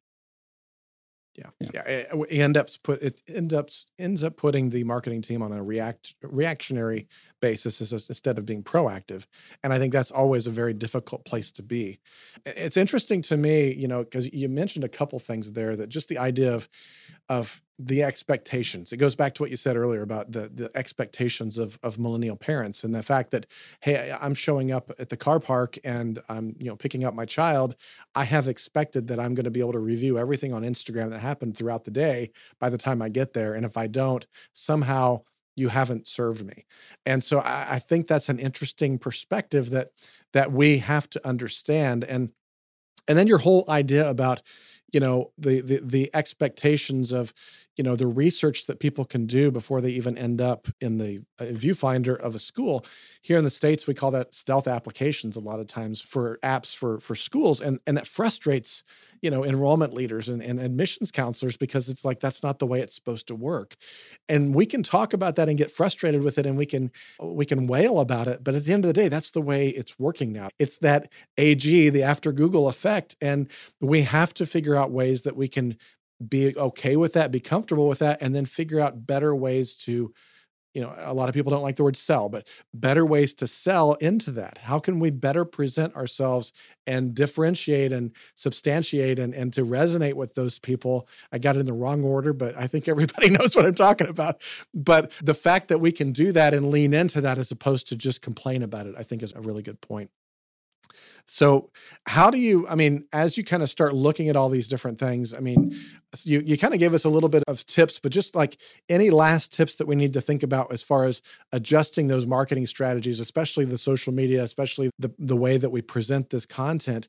[1.36, 1.70] yeah, yeah.
[1.74, 1.82] yeah.
[1.82, 5.52] It, it end up put it ends up ends up putting the marketing team on
[5.52, 7.08] a react reactionary
[7.42, 9.26] basis instead of being proactive,
[9.64, 12.00] and I think that's always a very difficult place to be.
[12.46, 16.08] It's interesting to me, you know, because you mentioned a couple things there that just
[16.10, 16.70] the idea of
[17.30, 18.94] of the expectations.
[18.94, 22.36] It goes back to what you said earlier about the the expectations of of millennial
[22.36, 23.48] parents and the fact that
[23.82, 27.26] hey, I'm showing up at the car park and I'm you know picking up my
[27.26, 27.76] child.
[28.16, 31.20] I have expected that I'm going to be able to review everything on Instagram that
[31.20, 35.22] happened throughout the day by the time I get there, and if I don't, somehow
[35.56, 36.66] you haven't served me
[37.06, 39.92] and so I, I think that's an interesting perspective that
[40.34, 42.32] that we have to understand and
[43.08, 44.42] and then your whole idea about
[44.94, 47.34] you know the the the expectations of
[47.76, 51.22] you know the research that people can do before they even end up in the
[51.40, 52.86] uh, viewfinder of a school.
[53.22, 56.76] Here in the states we call that stealth applications a lot of times for apps
[56.76, 58.84] for for schools and and that frustrates
[59.24, 62.82] you know enrollment leaders and, and admissions counselors because it's like that's not the way
[62.82, 63.76] it's supposed to work.
[64.30, 67.46] And we can talk about that and get frustrated with it and we can we
[67.46, 69.98] can wail about it but at the end of the day that's the way it's
[69.98, 70.50] working now.
[70.60, 75.38] It's that ag the after google effect and we have to figure out ways that
[75.38, 75.78] we can
[76.30, 80.14] be okay with that, be comfortable with that, and then figure out better ways to,
[80.74, 83.48] you know, a lot of people don't like the word sell, but better ways to
[83.48, 84.58] sell into that.
[84.58, 86.52] How can we better present ourselves
[86.88, 91.08] and differentiate and substantiate and, and to resonate with those people?
[91.32, 94.08] I got it in the wrong order, but I think everybody knows what I'm talking
[94.08, 94.42] about.
[94.74, 97.96] But the fact that we can do that and lean into that as opposed to
[97.96, 100.10] just complain about it, I think is a really good point.
[101.26, 101.70] So,
[102.06, 105.00] how do you, I mean, as you kind of start looking at all these different
[105.00, 105.76] things, I mean,
[106.24, 108.58] you, you kind of gave us a little bit of tips, but just like
[108.90, 111.22] any last tips that we need to think about as far as
[111.54, 116.30] adjusting those marketing strategies, especially the social media, especially the, the way that we present
[116.30, 117.08] this content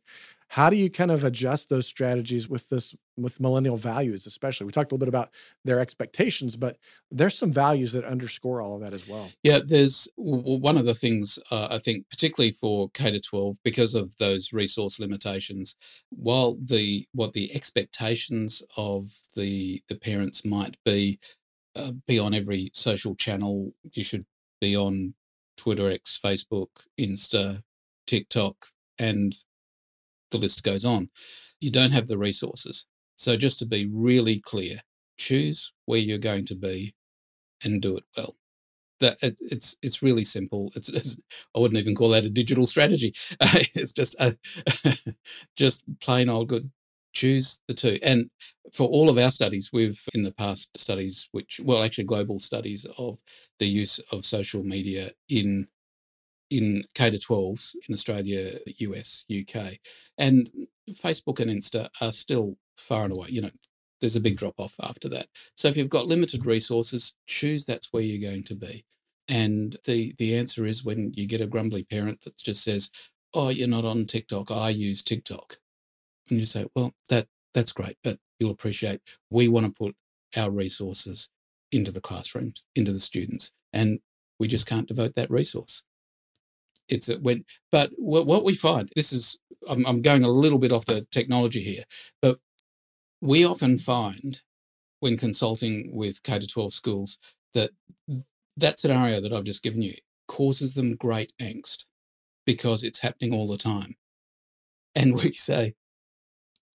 [0.55, 4.67] how do you kind of adjust those strategies with this with millennial values especially?
[4.67, 5.31] We talked a little bit about
[5.64, 6.79] their expectations but
[7.11, 9.29] there's some values that underscore all of that as well.
[9.43, 13.97] Yeah there's one of the things uh, i think particularly for k to 12 because
[13.97, 15.75] of those resource limitations
[16.11, 21.19] while the what the expectations of the the parents might be
[21.75, 24.25] uh, be on every social channel you should
[24.61, 25.14] be on
[25.57, 27.64] twitter x facebook insta
[28.07, 28.67] tiktok
[29.01, 29.35] and
[30.31, 31.11] the list goes on.
[31.61, 32.87] You don't have the resources.
[33.17, 34.81] So, just to be really clear,
[35.17, 36.95] choose where you're going to be
[37.65, 38.37] and do it well.
[39.01, 40.73] That it, it's it's really simple.
[40.77, 41.19] It's, it's,
[41.55, 43.15] I wouldn't even call that a digital strategy.
[43.77, 44.37] It's just a,
[45.57, 46.71] just plain old good.
[47.13, 47.99] Choose the two.
[48.03, 48.31] And
[48.73, 52.87] for all of our studies, we've in the past studies, which well, actually global studies
[52.99, 53.19] of
[53.59, 55.69] the use of social media in
[56.59, 59.79] in K to 12s in Australia, US, UK,
[60.17, 60.51] and
[60.93, 63.29] Facebook and Insta are still far and away.
[63.31, 63.51] You know,
[64.01, 65.29] there's a big drop off after that.
[65.57, 68.85] So if you've got limited resources, choose that's where you're going to be.
[69.29, 72.90] And the the answer is when you get a grumbly parent that just says,
[73.33, 74.51] "Oh, you're not on TikTok.
[74.51, 75.59] I use TikTok,"
[76.29, 79.97] and you say, "Well, that that's great, but you'll appreciate we want to put
[80.37, 81.31] our resources
[81.73, 84.01] into the classrooms, into the students, and
[84.38, 85.83] we just can't devote that resource."
[86.88, 90.73] It's a, when but what we find this is I'm, I'm going a little bit
[90.73, 91.85] off the technology here
[92.20, 92.38] but
[93.20, 94.42] we often find
[95.01, 97.18] when consulting with K to 12 schools
[97.55, 97.70] that
[98.57, 99.94] that scenario that I've just given you
[100.29, 101.85] causes them great angst
[102.47, 103.97] because it's happening all the time.
[104.94, 105.75] And we say,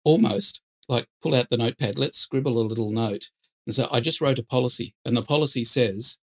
[0.03, 3.29] almost like pull out the notepad, let's scribble a little note.
[3.65, 6.17] And so I just wrote a policy, and the policy says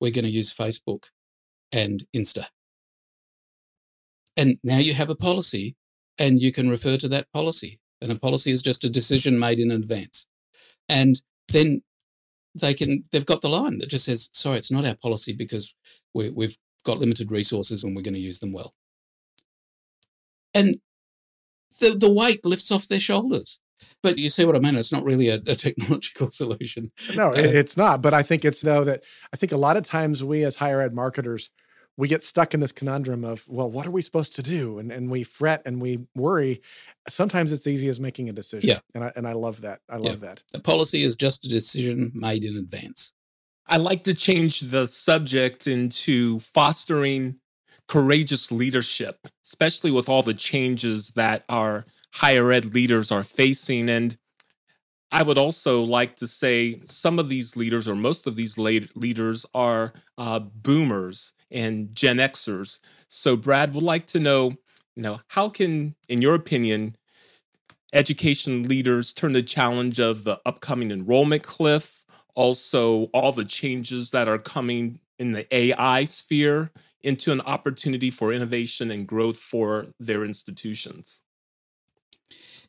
[0.00, 1.06] we're going to use Facebook
[1.72, 2.46] and Insta
[4.36, 5.76] And now you have a policy
[6.18, 7.80] and you can refer to that policy.
[8.00, 10.26] And a policy is just a decision made in advance.
[10.88, 11.82] And then
[12.54, 15.74] they can they've got the line that just says, sorry, it's not our policy because
[16.14, 18.74] we, we've got limited resources and we're going to use them well.
[20.54, 20.80] And
[21.80, 23.60] the, the weight lifts off their shoulders.
[24.02, 24.76] But you see what I mean?
[24.76, 26.92] It's not really a, a technological solution.
[27.14, 28.02] No, uh, it's not.
[28.02, 30.80] But I think it's though that I think a lot of times we as higher
[30.80, 31.50] ed marketers,
[31.96, 34.78] we get stuck in this conundrum of, well, what are we supposed to do?
[34.78, 36.62] And and we fret and we worry.
[37.08, 38.70] Sometimes it's easy as making a decision.
[38.70, 38.78] Yeah.
[38.94, 39.80] And I and I love that.
[39.88, 40.28] I love yeah.
[40.28, 40.42] that.
[40.52, 43.12] The policy is just a decision made in advance.
[43.66, 47.36] I like to change the subject into fostering
[47.86, 53.88] courageous leadership, especially with all the changes that our higher ed leaders are facing.
[53.88, 54.16] And
[55.12, 59.46] I would also like to say some of these leaders, or most of these leaders,
[59.54, 62.80] are uh, boomers and Gen Xers.
[63.08, 64.50] So, Brad would like to know,
[64.96, 66.96] you know, how can, in your opinion,
[67.92, 74.28] education leaders turn the challenge of the upcoming enrollment cliff, also all the changes that
[74.28, 76.70] are coming in the AI sphere,
[77.02, 81.22] into an opportunity for innovation and growth for their institutions?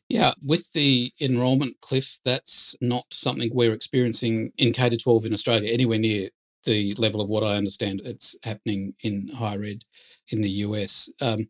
[0.08, 5.72] Yeah, with the enrollment cliff, that's not something we're experiencing in K 12 in Australia,
[5.72, 6.30] anywhere near
[6.64, 9.82] the level of what I understand it's happening in higher ed
[10.28, 11.08] in the US.
[11.20, 11.48] Um,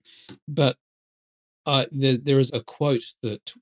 [0.48, 0.76] but
[1.66, 3.52] uh, there, there is a quote that,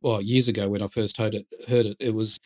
[0.00, 2.40] well, years ago when I first heard it, heard it, it was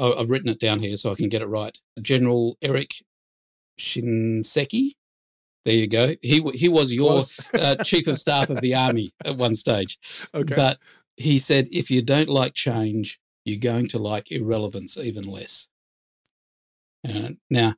[0.00, 1.76] I've written it down here so I can get it right.
[2.00, 2.94] General Eric
[3.78, 4.92] Shinseki.
[5.64, 6.14] There you go.
[6.22, 7.22] He he was your
[7.54, 9.98] uh, chief of staff of the army at one stage.
[10.34, 10.54] Okay.
[10.54, 10.78] But
[11.16, 15.68] he said, if you don't like change, you're going to like irrelevance even less.
[17.08, 17.74] Uh, now,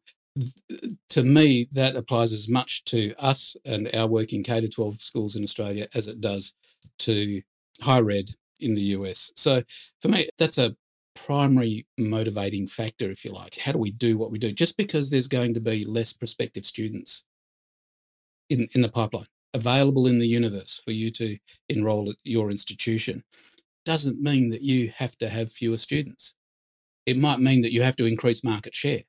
[1.09, 5.37] to me, that applies as much to us and our work in K 12 schools
[5.37, 6.55] in Australia as it does
[7.01, 7.43] to
[7.81, 9.33] higher ed in the US.
[9.37, 9.63] So
[10.01, 10.77] for me, that's a
[11.15, 13.59] primary motivating factor, if you like.
[13.61, 14.53] How do we do what we do?
[14.53, 17.23] Just because there's going to be less prospective students
[18.51, 23.23] in, in the pipeline available in the universe for you to enroll at your institution
[23.85, 26.35] doesn't mean that you have to have fewer students.
[27.07, 29.03] It might mean that you have to increase market share,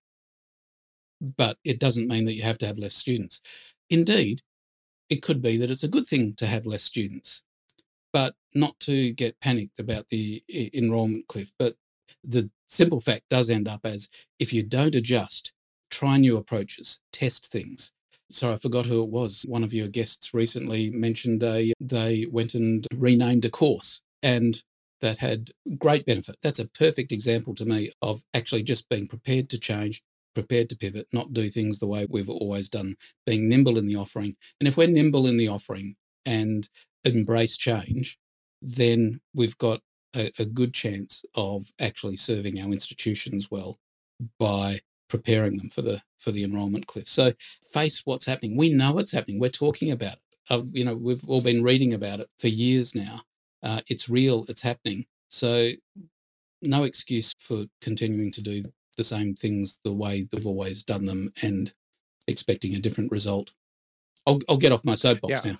[1.21, 3.41] but it doesn't mean that you have to have less students.
[3.89, 4.41] Indeed,
[5.09, 7.41] it could be that it's a good thing to have less students,
[8.11, 11.75] but not to get panicked about the enrollment cliff, but
[12.23, 15.51] the simple fact does end up as if you don't adjust,
[15.91, 17.91] try new approaches, test things.
[18.29, 19.45] Sorry, I forgot who it was.
[19.47, 24.63] One of your guests recently mentioned they they went and renamed a course and
[25.01, 26.37] that had great benefit.
[26.41, 30.01] That's a perfect example to me of actually just being prepared to change,
[30.35, 32.95] prepared to pivot, not do things the way we've always done,
[33.25, 34.35] being nimble in the offering.
[34.59, 35.95] And if we're nimble in the offering
[36.25, 36.69] and
[37.03, 38.19] embrace change,
[38.61, 39.81] then we've got
[40.15, 43.79] a, a good chance of actually serving our institutions well
[44.39, 47.07] by preparing them for the for the enrollment cliff.
[47.07, 47.33] So
[47.71, 48.57] face what's happening.
[48.57, 49.39] We know what's happening.
[49.39, 50.19] We're talking about it.
[50.49, 53.21] Uh, you know, we've all been reading about it for years now.
[53.61, 54.45] Uh, it's real.
[54.47, 55.05] It's happening.
[55.29, 55.71] So
[56.61, 58.63] no excuse for continuing to do
[58.97, 61.73] the same things the way they've always done them and
[62.27, 63.51] expecting a different result.
[64.25, 65.51] I'll, I'll get off my soapbox yeah.
[65.51, 65.59] now.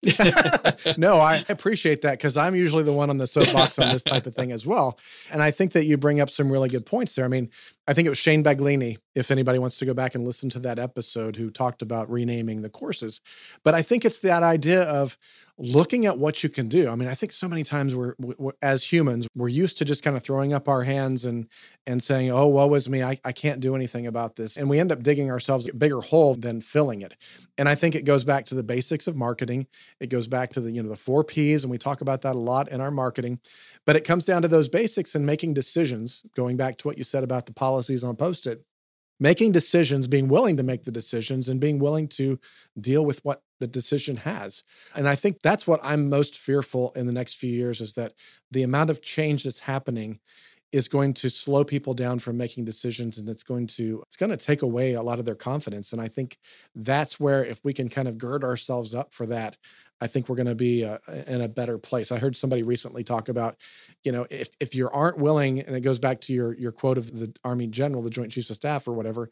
[0.96, 4.26] no, I appreciate that because I'm usually the one on the soapbox on this type
[4.26, 4.98] of thing as well.
[5.30, 7.24] And I think that you bring up some really good points there.
[7.24, 7.50] I mean,
[7.88, 10.60] I think it was Shane Baglini, if anybody wants to go back and listen to
[10.60, 13.22] that episode, who talked about renaming the courses.
[13.64, 15.16] But I think it's that idea of
[15.58, 16.88] looking at what you can do.
[16.88, 20.02] I mean, I think so many times we're, we're, as humans, we're used to just
[20.02, 21.48] kind of throwing up our hands and
[21.86, 23.02] and saying, "Oh, woe is me!
[23.02, 26.00] I, I can't do anything about this," and we end up digging ourselves a bigger
[26.00, 27.14] hole than filling it.
[27.56, 29.66] And I think it goes back to the basics of marketing.
[29.98, 32.36] It goes back to the you know the four P's, and we talk about that
[32.36, 33.40] a lot in our marketing.
[33.84, 36.22] But it comes down to those basics and making decisions.
[36.36, 38.64] Going back to what you said about the policies on Post-it,
[39.20, 42.40] making decisions, being willing to make the decisions, and being willing to
[42.80, 44.64] deal with what the decision has.
[44.96, 48.14] And I think that's what I'm most fearful in the next few years is that
[48.50, 50.18] the amount of change that's happening
[50.72, 54.30] is going to slow people down from making decisions and it's going to it's going
[54.30, 56.36] to take away a lot of their confidence and i think
[56.74, 59.56] that's where if we can kind of gird ourselves up for that
[60.00, 63.04] i think we're going to be uh, in a better place i heard somebody recently
[63.04, 63.56] talk about
[64.04, 66.98] you know if if you aren't willing and it goes back to your your quote
[66.98, 69.30] of the army general the joint chiefs of staff or whatever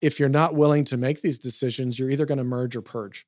[0.00, 3.26] if you're not willing to make these decisions you're either going to merge or purge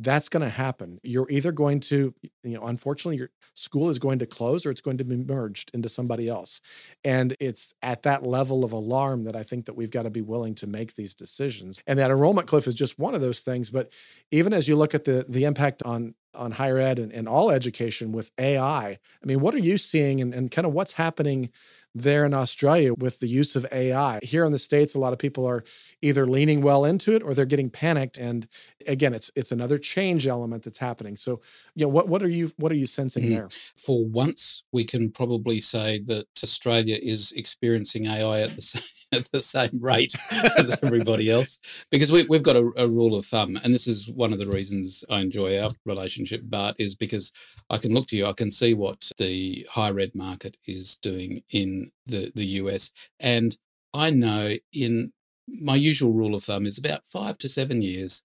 [0.00, 1.00] that's going to happen.
[1.02, 2.14] You're either going to,
[2.44, 5.72] you know, unfortunately, your school is going to close or it's going to be merged
[5.74, 6.60] into somebody else.
[7.04, 10.22] And it's at that level of alarm that I think that we've got to be
[10.22, 11.80] willing to make these decisions.
[11.86, 13.70] And that enrollment cliff is just one of those things.
[13.70, 13.90] But
[14.30, 17.50] even as you look at the the impact on on higher ed and, and all
[17.50, 21.50] education with AI, I mean, what are you seeing and, and kind of what's happening
[21.94, 24.20] there in Australia with the use of AI.
[24.22, 25.64] Here in the States, a lot of people are
[26.02, 28.18] either leaning well into it or they're getting panicked.
[28.18, 28.46] And
[28.86, 31.16] again, it's it's another change element that's happening.
[31.16, 31.40] So,
[31.74, 33.34] you know, what what are you what are you sensing mm-hmm.
[33.34, 33.48] there?
[33.76, 38.82] For once, we can probably say that Australia is experiencing AI at the same
[39.12, 40.14] at the same rate
[40.58, 41.58] as everybody else
[41.90, 44.46] because we, have got a, a, rule of thumb and this is one of the
[44.46, 47.32] reasons i enjoy our relationship bart is because
[47.70, 51.42] i can look to you i can see what the higher ed market is doing
[51.50, 53.58] in the, the us and
[53.94, 55.12] i know in
[55.48, 58.22] my usual rule of thumb is about five to seven years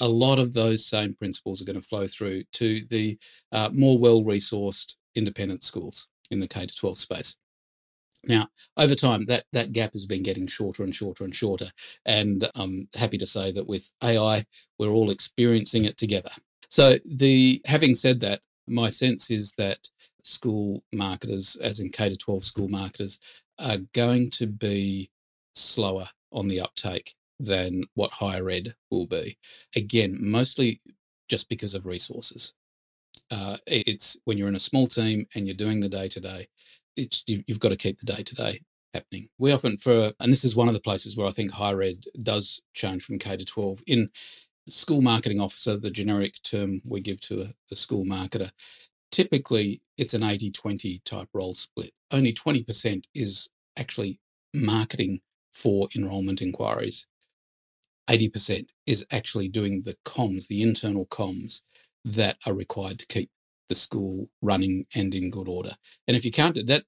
[0.00, 3.16] a lot of those same principles are going to flow through to the
[3.52, 7.36] uh, more well resourced independent schools in the K to 12 space.
[8.24, 11.70] Now, over time, that, that gap has been getting shorter and shorter and shorter.
[12.04, 14.44] And I'm happy to say that with AI,
[14.78, 16.30] we're all experiencing it together.
[16.72, 19.90] So, the having said that, my sense is that
[20.22, 23.18] school marketers, as in K to 12 school marketers,
[23.58, 25.10] are going to be
[25.54, 29.36] slower on the uptake than what higher ed will be.
[29.76, 30.80] Again, mostly
[31.28, 32.54] just because of resources.
[33.30, 36.46] Uh, it's when you're in a small team and you're doing the day to day,
[36.96, 38.60] it's you, have got to keep the day to day
[38.94, 39.28] happening.
[39.36, 42.04] We often for and this is one of the places where I think higher ed
[42.22, 44.08] does change from K to 12 in
[44.68, 48.50] school marketing officer, the generic term we give to a, school marketer.
[49.10, 51.92] Typically, it's an 80 20 type role split.
[52.10, 54.20] Only 20% is actually
[54.54, 55.20] marketing
[55.52, 57.06] for enrollment inquiries.
[58.08, 61.62] 80% is actually doing the comms, the internal comms
[62.04, 63.30] that are required to keep
[63.68, 65.76] the school running and in good order.
[66.08, 66.84] And if you can't do that,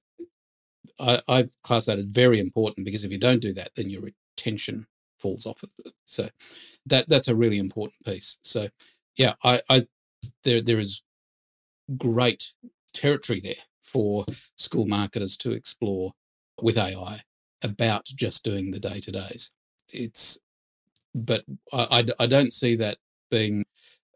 [0.99, 4.01] I, I class that as very important because if you don't do that, then your
[4.01, 4.87] retention
[5.19, 5.63] falls off.
[6.05, 6.29] So
[6.85, 8.37] that that's a really important piece.
[8.43, 8.69] So
[9.17, 9.83] yeah, I, I
[10.43, 11.01] there there is
[11.97, 12.53] great
[12.93, 16.13] territory there for school marketers to explore
[16.61, 17.21] with AI
[17.63, 19.51] about just doing the day to days.
[19.93, 20.39] It's
[21.13, 22.97] but I, I, I don't see that
[23.31, 23.65] being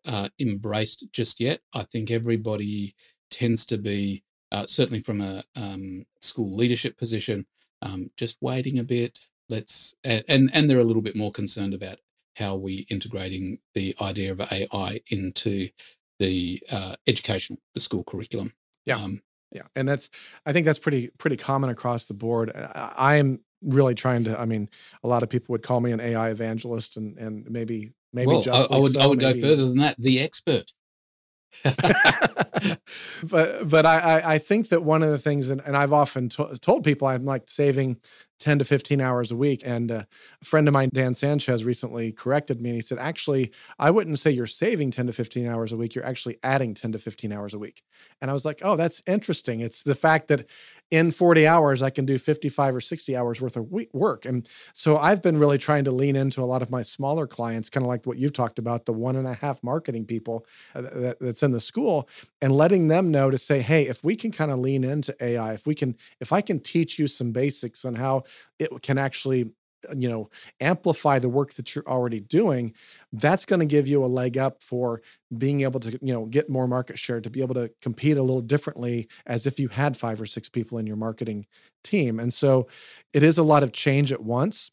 [0.05, 1.61] uh, embraced just yet.
[1.73, 2.93] I think everybody
[3.31, 7.45] tends to be, uh, certainly from a um, school leadership position,
[7.81, 9.19] um, just waiting a bit.
[9.49, 11.97] Let's and, and they're a little bit more concerned about
[12.35, 15.69] how we integrating the idea of AI into
[16.19, 18.53] the uh, education, the school curriculum.
[18.85, 18.97] Yeah.
[18.97, 19.21] Um,
[19.51, 20.09] yeah, and that's
[20.45, 22.51] I think that's pretty pretty common across the board.
[22.55, 24.39] I, I am really trying to.
[24.39, 24.69] I mean,
[25.03, 28.43] a lot of people would call me an AI evangelist, and and maybe maybe well,
[28.47, 29.41] I, I, would so, I would maybe.
[29.41, 29.95] go further than that.
[29.97, 30.71] The expert.
[33.23, 36.57] but but I I think that one of the things and, and I've often to-
[36.61, 37.97] told people I'm like saving
[38.39, 39.61] 10 to 15 hours a week.
[39.65, 40.03] And uh,
[40.41, 44.19] a friend of mine, Dan Sanchez, recently corrected me and he said, actually, I wouldn't
[44.19, 45.93] say you're saving 10 to 15 hours a week.
[45.93, 47.83] You're actually adding 10 to 15 hours a week.
[48.21, 49.59] And I was like, oh, that's interesting.
[49.59, 50.45] It's the fact that
[50.91, 54.25] in 40 hours, I can do 55 or 60 hours worth of work.
[54.25, 57.69] And so I've been really trying to lean into a lot of my smaller clients,
[57.69, 60.81] kind of like what you've talked about, the one and a half marketing people uh,
[60.81, 62.09] that, that's in the school,
[62.41, 65.53] and letting them know to say, hey, if we can kind of lean into AI,
[65.53, 68.23] if we can, if I can teach you some basics on how
[68.57, 69.51] it can actually
[69.95, 72.73] you know amplify the work that you're already doing
[73.13, 75.01] that's going to give you a leg up for
[75.37, 78.21] being able to you know get more market share to be able to compete a
[78.21, 81.45] little differently as if you had five or six people in your marketing
[81.83, 82.67] team and so
[83.13, 84.71] it is a lot of change at once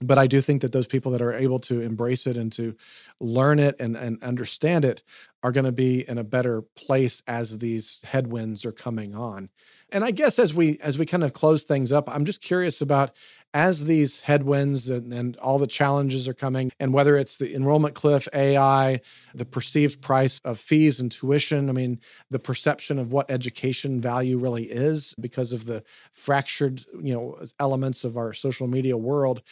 [0.00, 2.76] but I do think that those people that are able to embrace it and to
[3.18, 5.02] learn it and, and understand it
[5.42, 9.48] are going to be in a better place as these headwinds are coming on.
[9.90, 12.80] And I guess as we as we kind of close things up, I'm just curious
[12.80, 13.12] about
[13.56, 17.94] as these headwinds and, and all the challenges are coming, and whether it's the enrollment
[17.94, 19.00] cliff, AI,
[19.34, 21.70] the perceived price of fees and tuition.
[21.70, 21.98] I mean,
[22.30, 25.82] the perception of what education value really is because of the
[26.12, 29.42] fractured, you know, elements of our social media world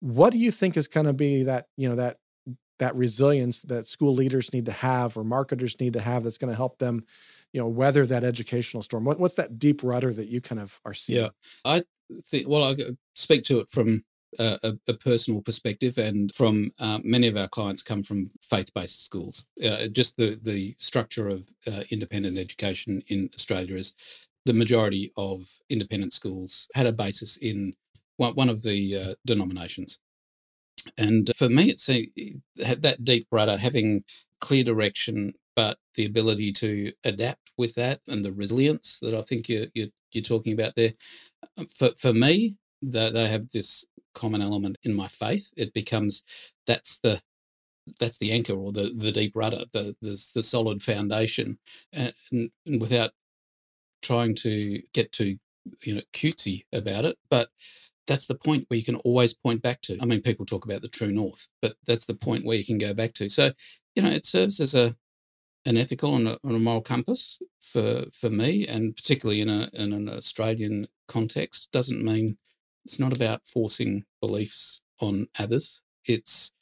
[0.00, 2.18] what do you think is going to be that you know that
[2.78, 6.50] that resilience that school leaders need to have or marketers need to have that's going
[6.50, 7.04] to help them
[7.52, 10.80] you know weather that educational storm what, what's that deep rudder that you kind of
[10.84, 11.28] are seeing yeah
[11.64, 11.82] i
[12.46, 12.74] well i
[13.14, 14.04] speak to it from
[14.38, 19.46] a, a, personal perspective and from uh, many of our clients come from faith-based schools
[19.64, 23.94] uh, just the the structure of uh, independent education in australia is
[24.44, 27.74] the majority of independent schools had a basis in
[28.16, 29.98] one, one of the uh, denominations.
[30.96, 32.08] And for me, it's a,
[32.56, 34.04] that deep rudder, having
[34.40, 39.48] clear direction, but the ability to adapt with that and the resilience that I think
[39.48, 40.92] you're you're, you're talking about there.
[41.56, 43.84] Uh, for for me, they, they have this
[44.14, 45.52] common element in my faith.
[45.56, 46.22] It becomes
[46.66, 47.20] that's the
[48.00, 51.58] that's the anchor or the the deep rudder, the the, the solid foundation,
[51.92, 53.12] and, and without
[54.02, 55.38] trying to get too
[55.82, 57.50] you know cutesy about it, but
[58.06, 59.98] that's the point where you can always point back to.
[60.00, 62.78] I mean, people talk about the true north, but that's the point where you can
[62.78, 63.28] go back to.
[63.28, 63.52] So,
[63.94, 64.96] you know, it serves as a
[65.66, 69.68] an ethical and a, and a moral compass for for me, and particularly in a
[69.72, 71.70] in an Australian context.
[71.72, 72.38] Doesn't mean
[72.84, 75.80] it's not about forcing beliefs on others.
[76.04, 76.52] It's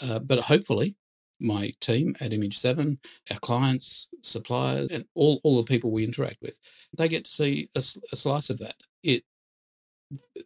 [0.00, 0.96] uh, but hopefully
[1.40, 2.98] my team at imageseven,
[3.30, 6.58] our clients, suppliers, and all, all the people we interact with,
[6.96, 7.82] they get to see a,
[8.12, 8.76] a slice of that.
[9.02, 9.24] It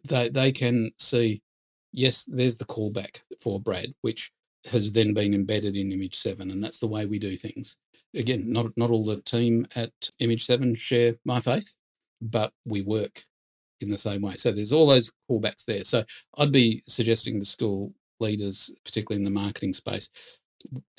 [0.03, 1.41] they they can see,
[1.91, 4.31] yes, there's the callback for Brad, which
[4.71, 7.77] has then been embedded in imageseven, and that's the way we do things.
[8.15, 11.75] Again, not not all the team at imageseven share my faith,
[12.21, 13.25] but we work
[13.81, 14.35] in the same way.
[14.35, 15.83] So there's all those callbacks there.
[15.83, 16.03] So
[16.37, 20.09] I'd be suggesting the school leaders, particularly in the marketing space,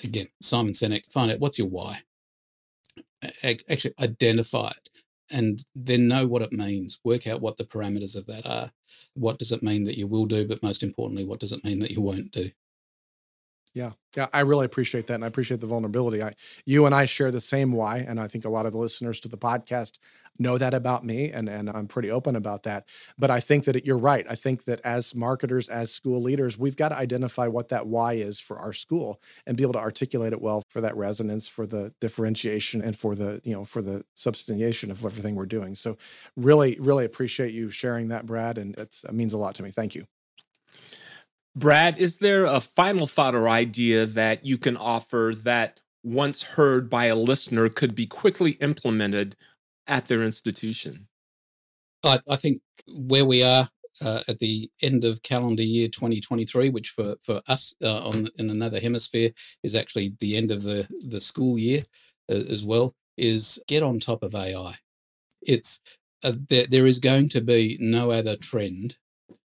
[0.03, 2.01] again, Simon Sinek, find out what's your why.
[3.43, 4.89] Actually, identify it
[5.31, 6.99] and then know what it means.
[7.05, 8.71] Work out what the parameters of that are.
[9.15, 10.47] What does it mean that you will do?
[10.47, 12.51] But most importantly, what does it mean that you won't do?
[13.73, 16.25] Yeah, yeah, I really appreciate that, and I appreciate the vulnerability.
[16.25, 16.35] I,
[16.67, 19.21] you and I share the same why, and I think a lot of the listeners
[19.21, 20.01] to the podcast
[20.41, 22.89] know that about me, and and I'm pretty open about that.
[23.17, 24.27] But I think that it, you're right.
[24.29, 28.15] I think that as marketers, as school leaders, we've got to identify what that why
[28.15, 31.65] is for our school, and be able to articulate it well for that resonance, for
[31.65, 35.77] the differentiation, and for the you know for the substantiation of everything we're doing.
[35.77, 35.97] So,
[36.37, 39.71] really, really appreciate you sharing that, Brad, and it means a lot to me.
[39.71, 40.07] Thank you.
[41.57, 46.89] Brad, is there a final thought or idea that you can offer that once heard
[46.89, 49.37] by a listener could be quickly implemented
[49.87, 51.09] at their institution?
[52.05, 53.69] I, I think where we are
[54.01, 58.49] uh, at the end of calendar year 2023, which for for us uh, on in
[58.49, 59.33] another hemisphere
[59.63, 61.85] is actually the end of the the school year
[62.31, 64.77] uh, as well, is get on top of AI.
[65.43, 65.81] It's
[66.23, 68.97] uh, there, there is going to be no other trend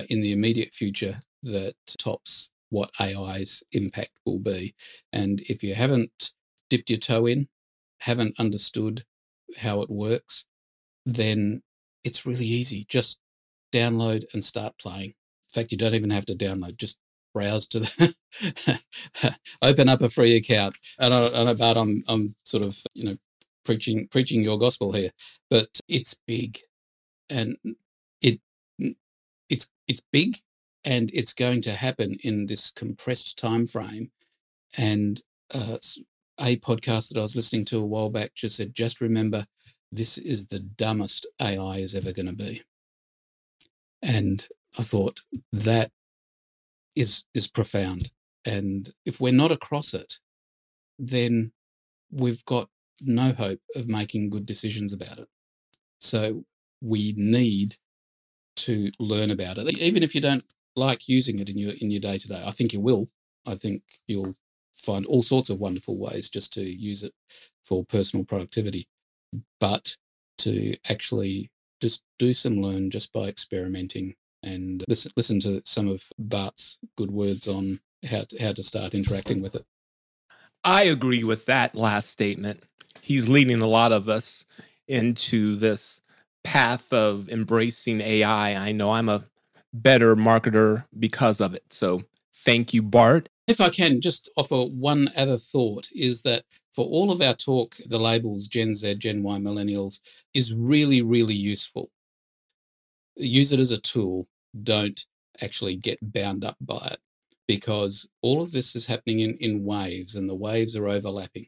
[0.09, 4.75] in the immediate future that tops what AI's impact will be.
[5.13, 6.33] And if you haven't
[6.69, 7.47] dipped your toe in,
[8.01, 9.05] haven't understood
[9.57, 10.45] how it works,
[11.05, 11.61] then
[12.03, 12.85] it's really easy.
[12.89, 13.19] Just
[13.71, 15.09] download and start playing.
[15.09, 16.97] In fact, you don't even have to download, just
[17.33, 18.15] browse to the
[19.61, 20.77] open up a free account.
[20.99, 23.17] And I, I know, but I'm I'm sort of you know
[23.63, 25.11] preaching preaching your gospel here,
[25.49, 26.59] but it's big,
[27.29, 27.57] and
[28.21, 28.39] it
[29.49, 30.37] it's it's big
[30.85, 34.11] and it's going to happen in this compressed time frame.
[34.77, 35.21] And
[35.53, 35.79] uh,
[36.39, 39.47] a podcast that I was listening to a while back just said, just remember,
[39.91, 42.61] this is the dumbest AI is ever going to be.
[44.01, 45.21] And I thought
[45.51, 45.91] that
[46.95, 48.11] is is profound.
[48.45, 50.19] And if we're not across it,
[50.99, 51.51] then
[52.11, 52.69] we've got
[53.01, 55.27] no hope of making good decisions about it.
[55.99, 56.45] So
[56.81, 57.77] we need
[58.57, 59.77] to learn about it.
[59.77, 60.43] Even if you don't
[60.75, 62.43] like using it in your in your day to day.
[62.45, 63.09] I think you will.
[63.45, 64.35] I think you'll
[64.73, 67.13] find all sorts of wonderful ways just to use it
[67.63, 68.87] for personal productivity.
[69.59, 69.97] But
[70.39, 71.51] to actually
[71.81, 77.11] just do some learn just by experimenting and listen listen to some of Bart's good
[77.11, 79.65] words on how to, how to start interacting with it.
[80.63, 82.63] I agree with that last statement.
[83.01, 84.45] He's leading a lot of us
[84.87, 86.01] into this
[86.43, 88.55] path of embracing AI.
[88.55, 89.23] I know I'm a
[89.81, 91.63] better marketer because of it.
[91.69, 92.03] So
[92.43, 93.29] thank you, Bart.
[93.47, 97.75] If I can just offer one other thought, is that for all of our talk,
[97.85, 99.99] the labels Gen Z, Gen Y, Millennials
[100.33, 101.91] is really, really useful.
[103.15, 104.27] Use it as a tool.
[104.63, 105.05] Don't
[105.41, 106.99] actually get bound up by it
[107.47, 111.47] because all of this is happening in, in waves and the waves are overlapping.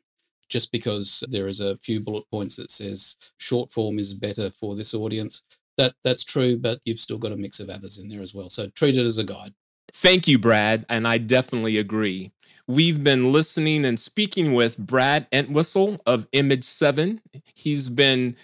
[0.49, 4.75] Just because there is a few bullet points that says short form is better for
[4.75, 5.43] this audience
[5.78, 8.49] that that's true, but you've still got a mix of others in there as well.
[8.49, 9.53] So treat it as a guide.
[9.93, 12.32] Thank you, Brad, and I definitely agree.
[12.67, 17.21] We've been listening and speaking with Brad Entwistle of imageseven.
[17.55, 18.36] He's been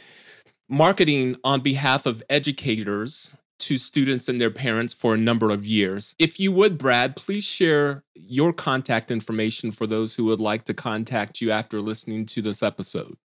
[0.69, 6.15] marketing on behalf of educators to students and their parents for a number of years.
[6.19, 10.73] If you would, Brad, please share your contact information for those who would like to
[10.73, 13.15] contact you after listening to this episode.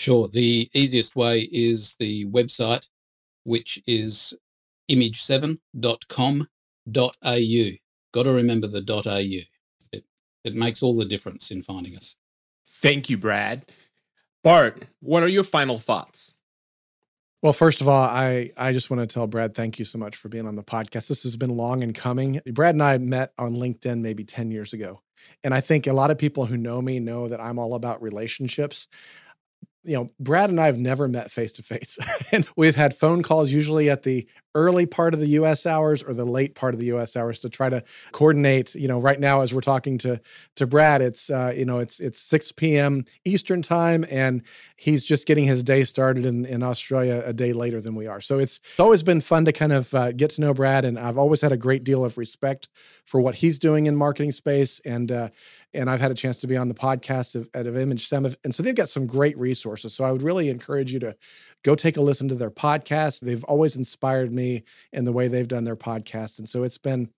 [0.00, 0.28] Sure.
[0.28, 2.88] The easiest way is the website,
[3.44, 4.32] which is
[4.90, 7.70] imageseven.com.au.
[8.12, 9.18] Got to remember the .au.
[9.92, 10.04] It
[10.42, 12.16] It makes all the difference in finding us.
[12.64, 13.70] Thank you, Brad.
[14.42, 16.38] Bart, what are your final thoughts?
[17.42, 20.16] Well, first of all, I, I just want to tell Brad, thank you so much
[20.16, 21.08] for being on the podcast.
[21.08, 22.40] This has been long in coming.
[22.54, 25.02] Brad and I met on LinkedIn maybe 10 years ago.
[25.44, 28.00] And I think a lot of people who know me know that I'm all about
[28.00, 28.88] relationships
[29.82, 31.98] you know, Brad and I have never met face to face.
[32.32, 34.24] And we've had phone calls usually at the
[34.54, 37.48] early part of the US hours or the late part of the US hours to
[37.48, 40.20] try to coordinate, you know, right now as we're talking to
[40.56, 43.04] to Brad, it's uh, you know, it's it's 6 p.m.
[43.24, 44.42] Eastern time and
[44.76, 48.20] he's just getting his day started in, in Australia a day later than we are.
[48.20, 51.18] So it's always been fun to kind of uh, get to know Brad and I've
[51.18, 52.68] always had a great deal of respect
[53.04, 55.28] for what he's doing in marketing space and uh,
[55.72, 58.34] and I've had a chance to be on the podcast of, of imageseven.
[58.44, 59.94] And so they've got some great resources.
[59.94, 61.16] So I would really encourage you to
[61.62, 63.20] go take a listen to their podcast.
[63.20, 66.38] They've always inspired me in the way they've done their podcast.
[66.38, 67.10] And so it's been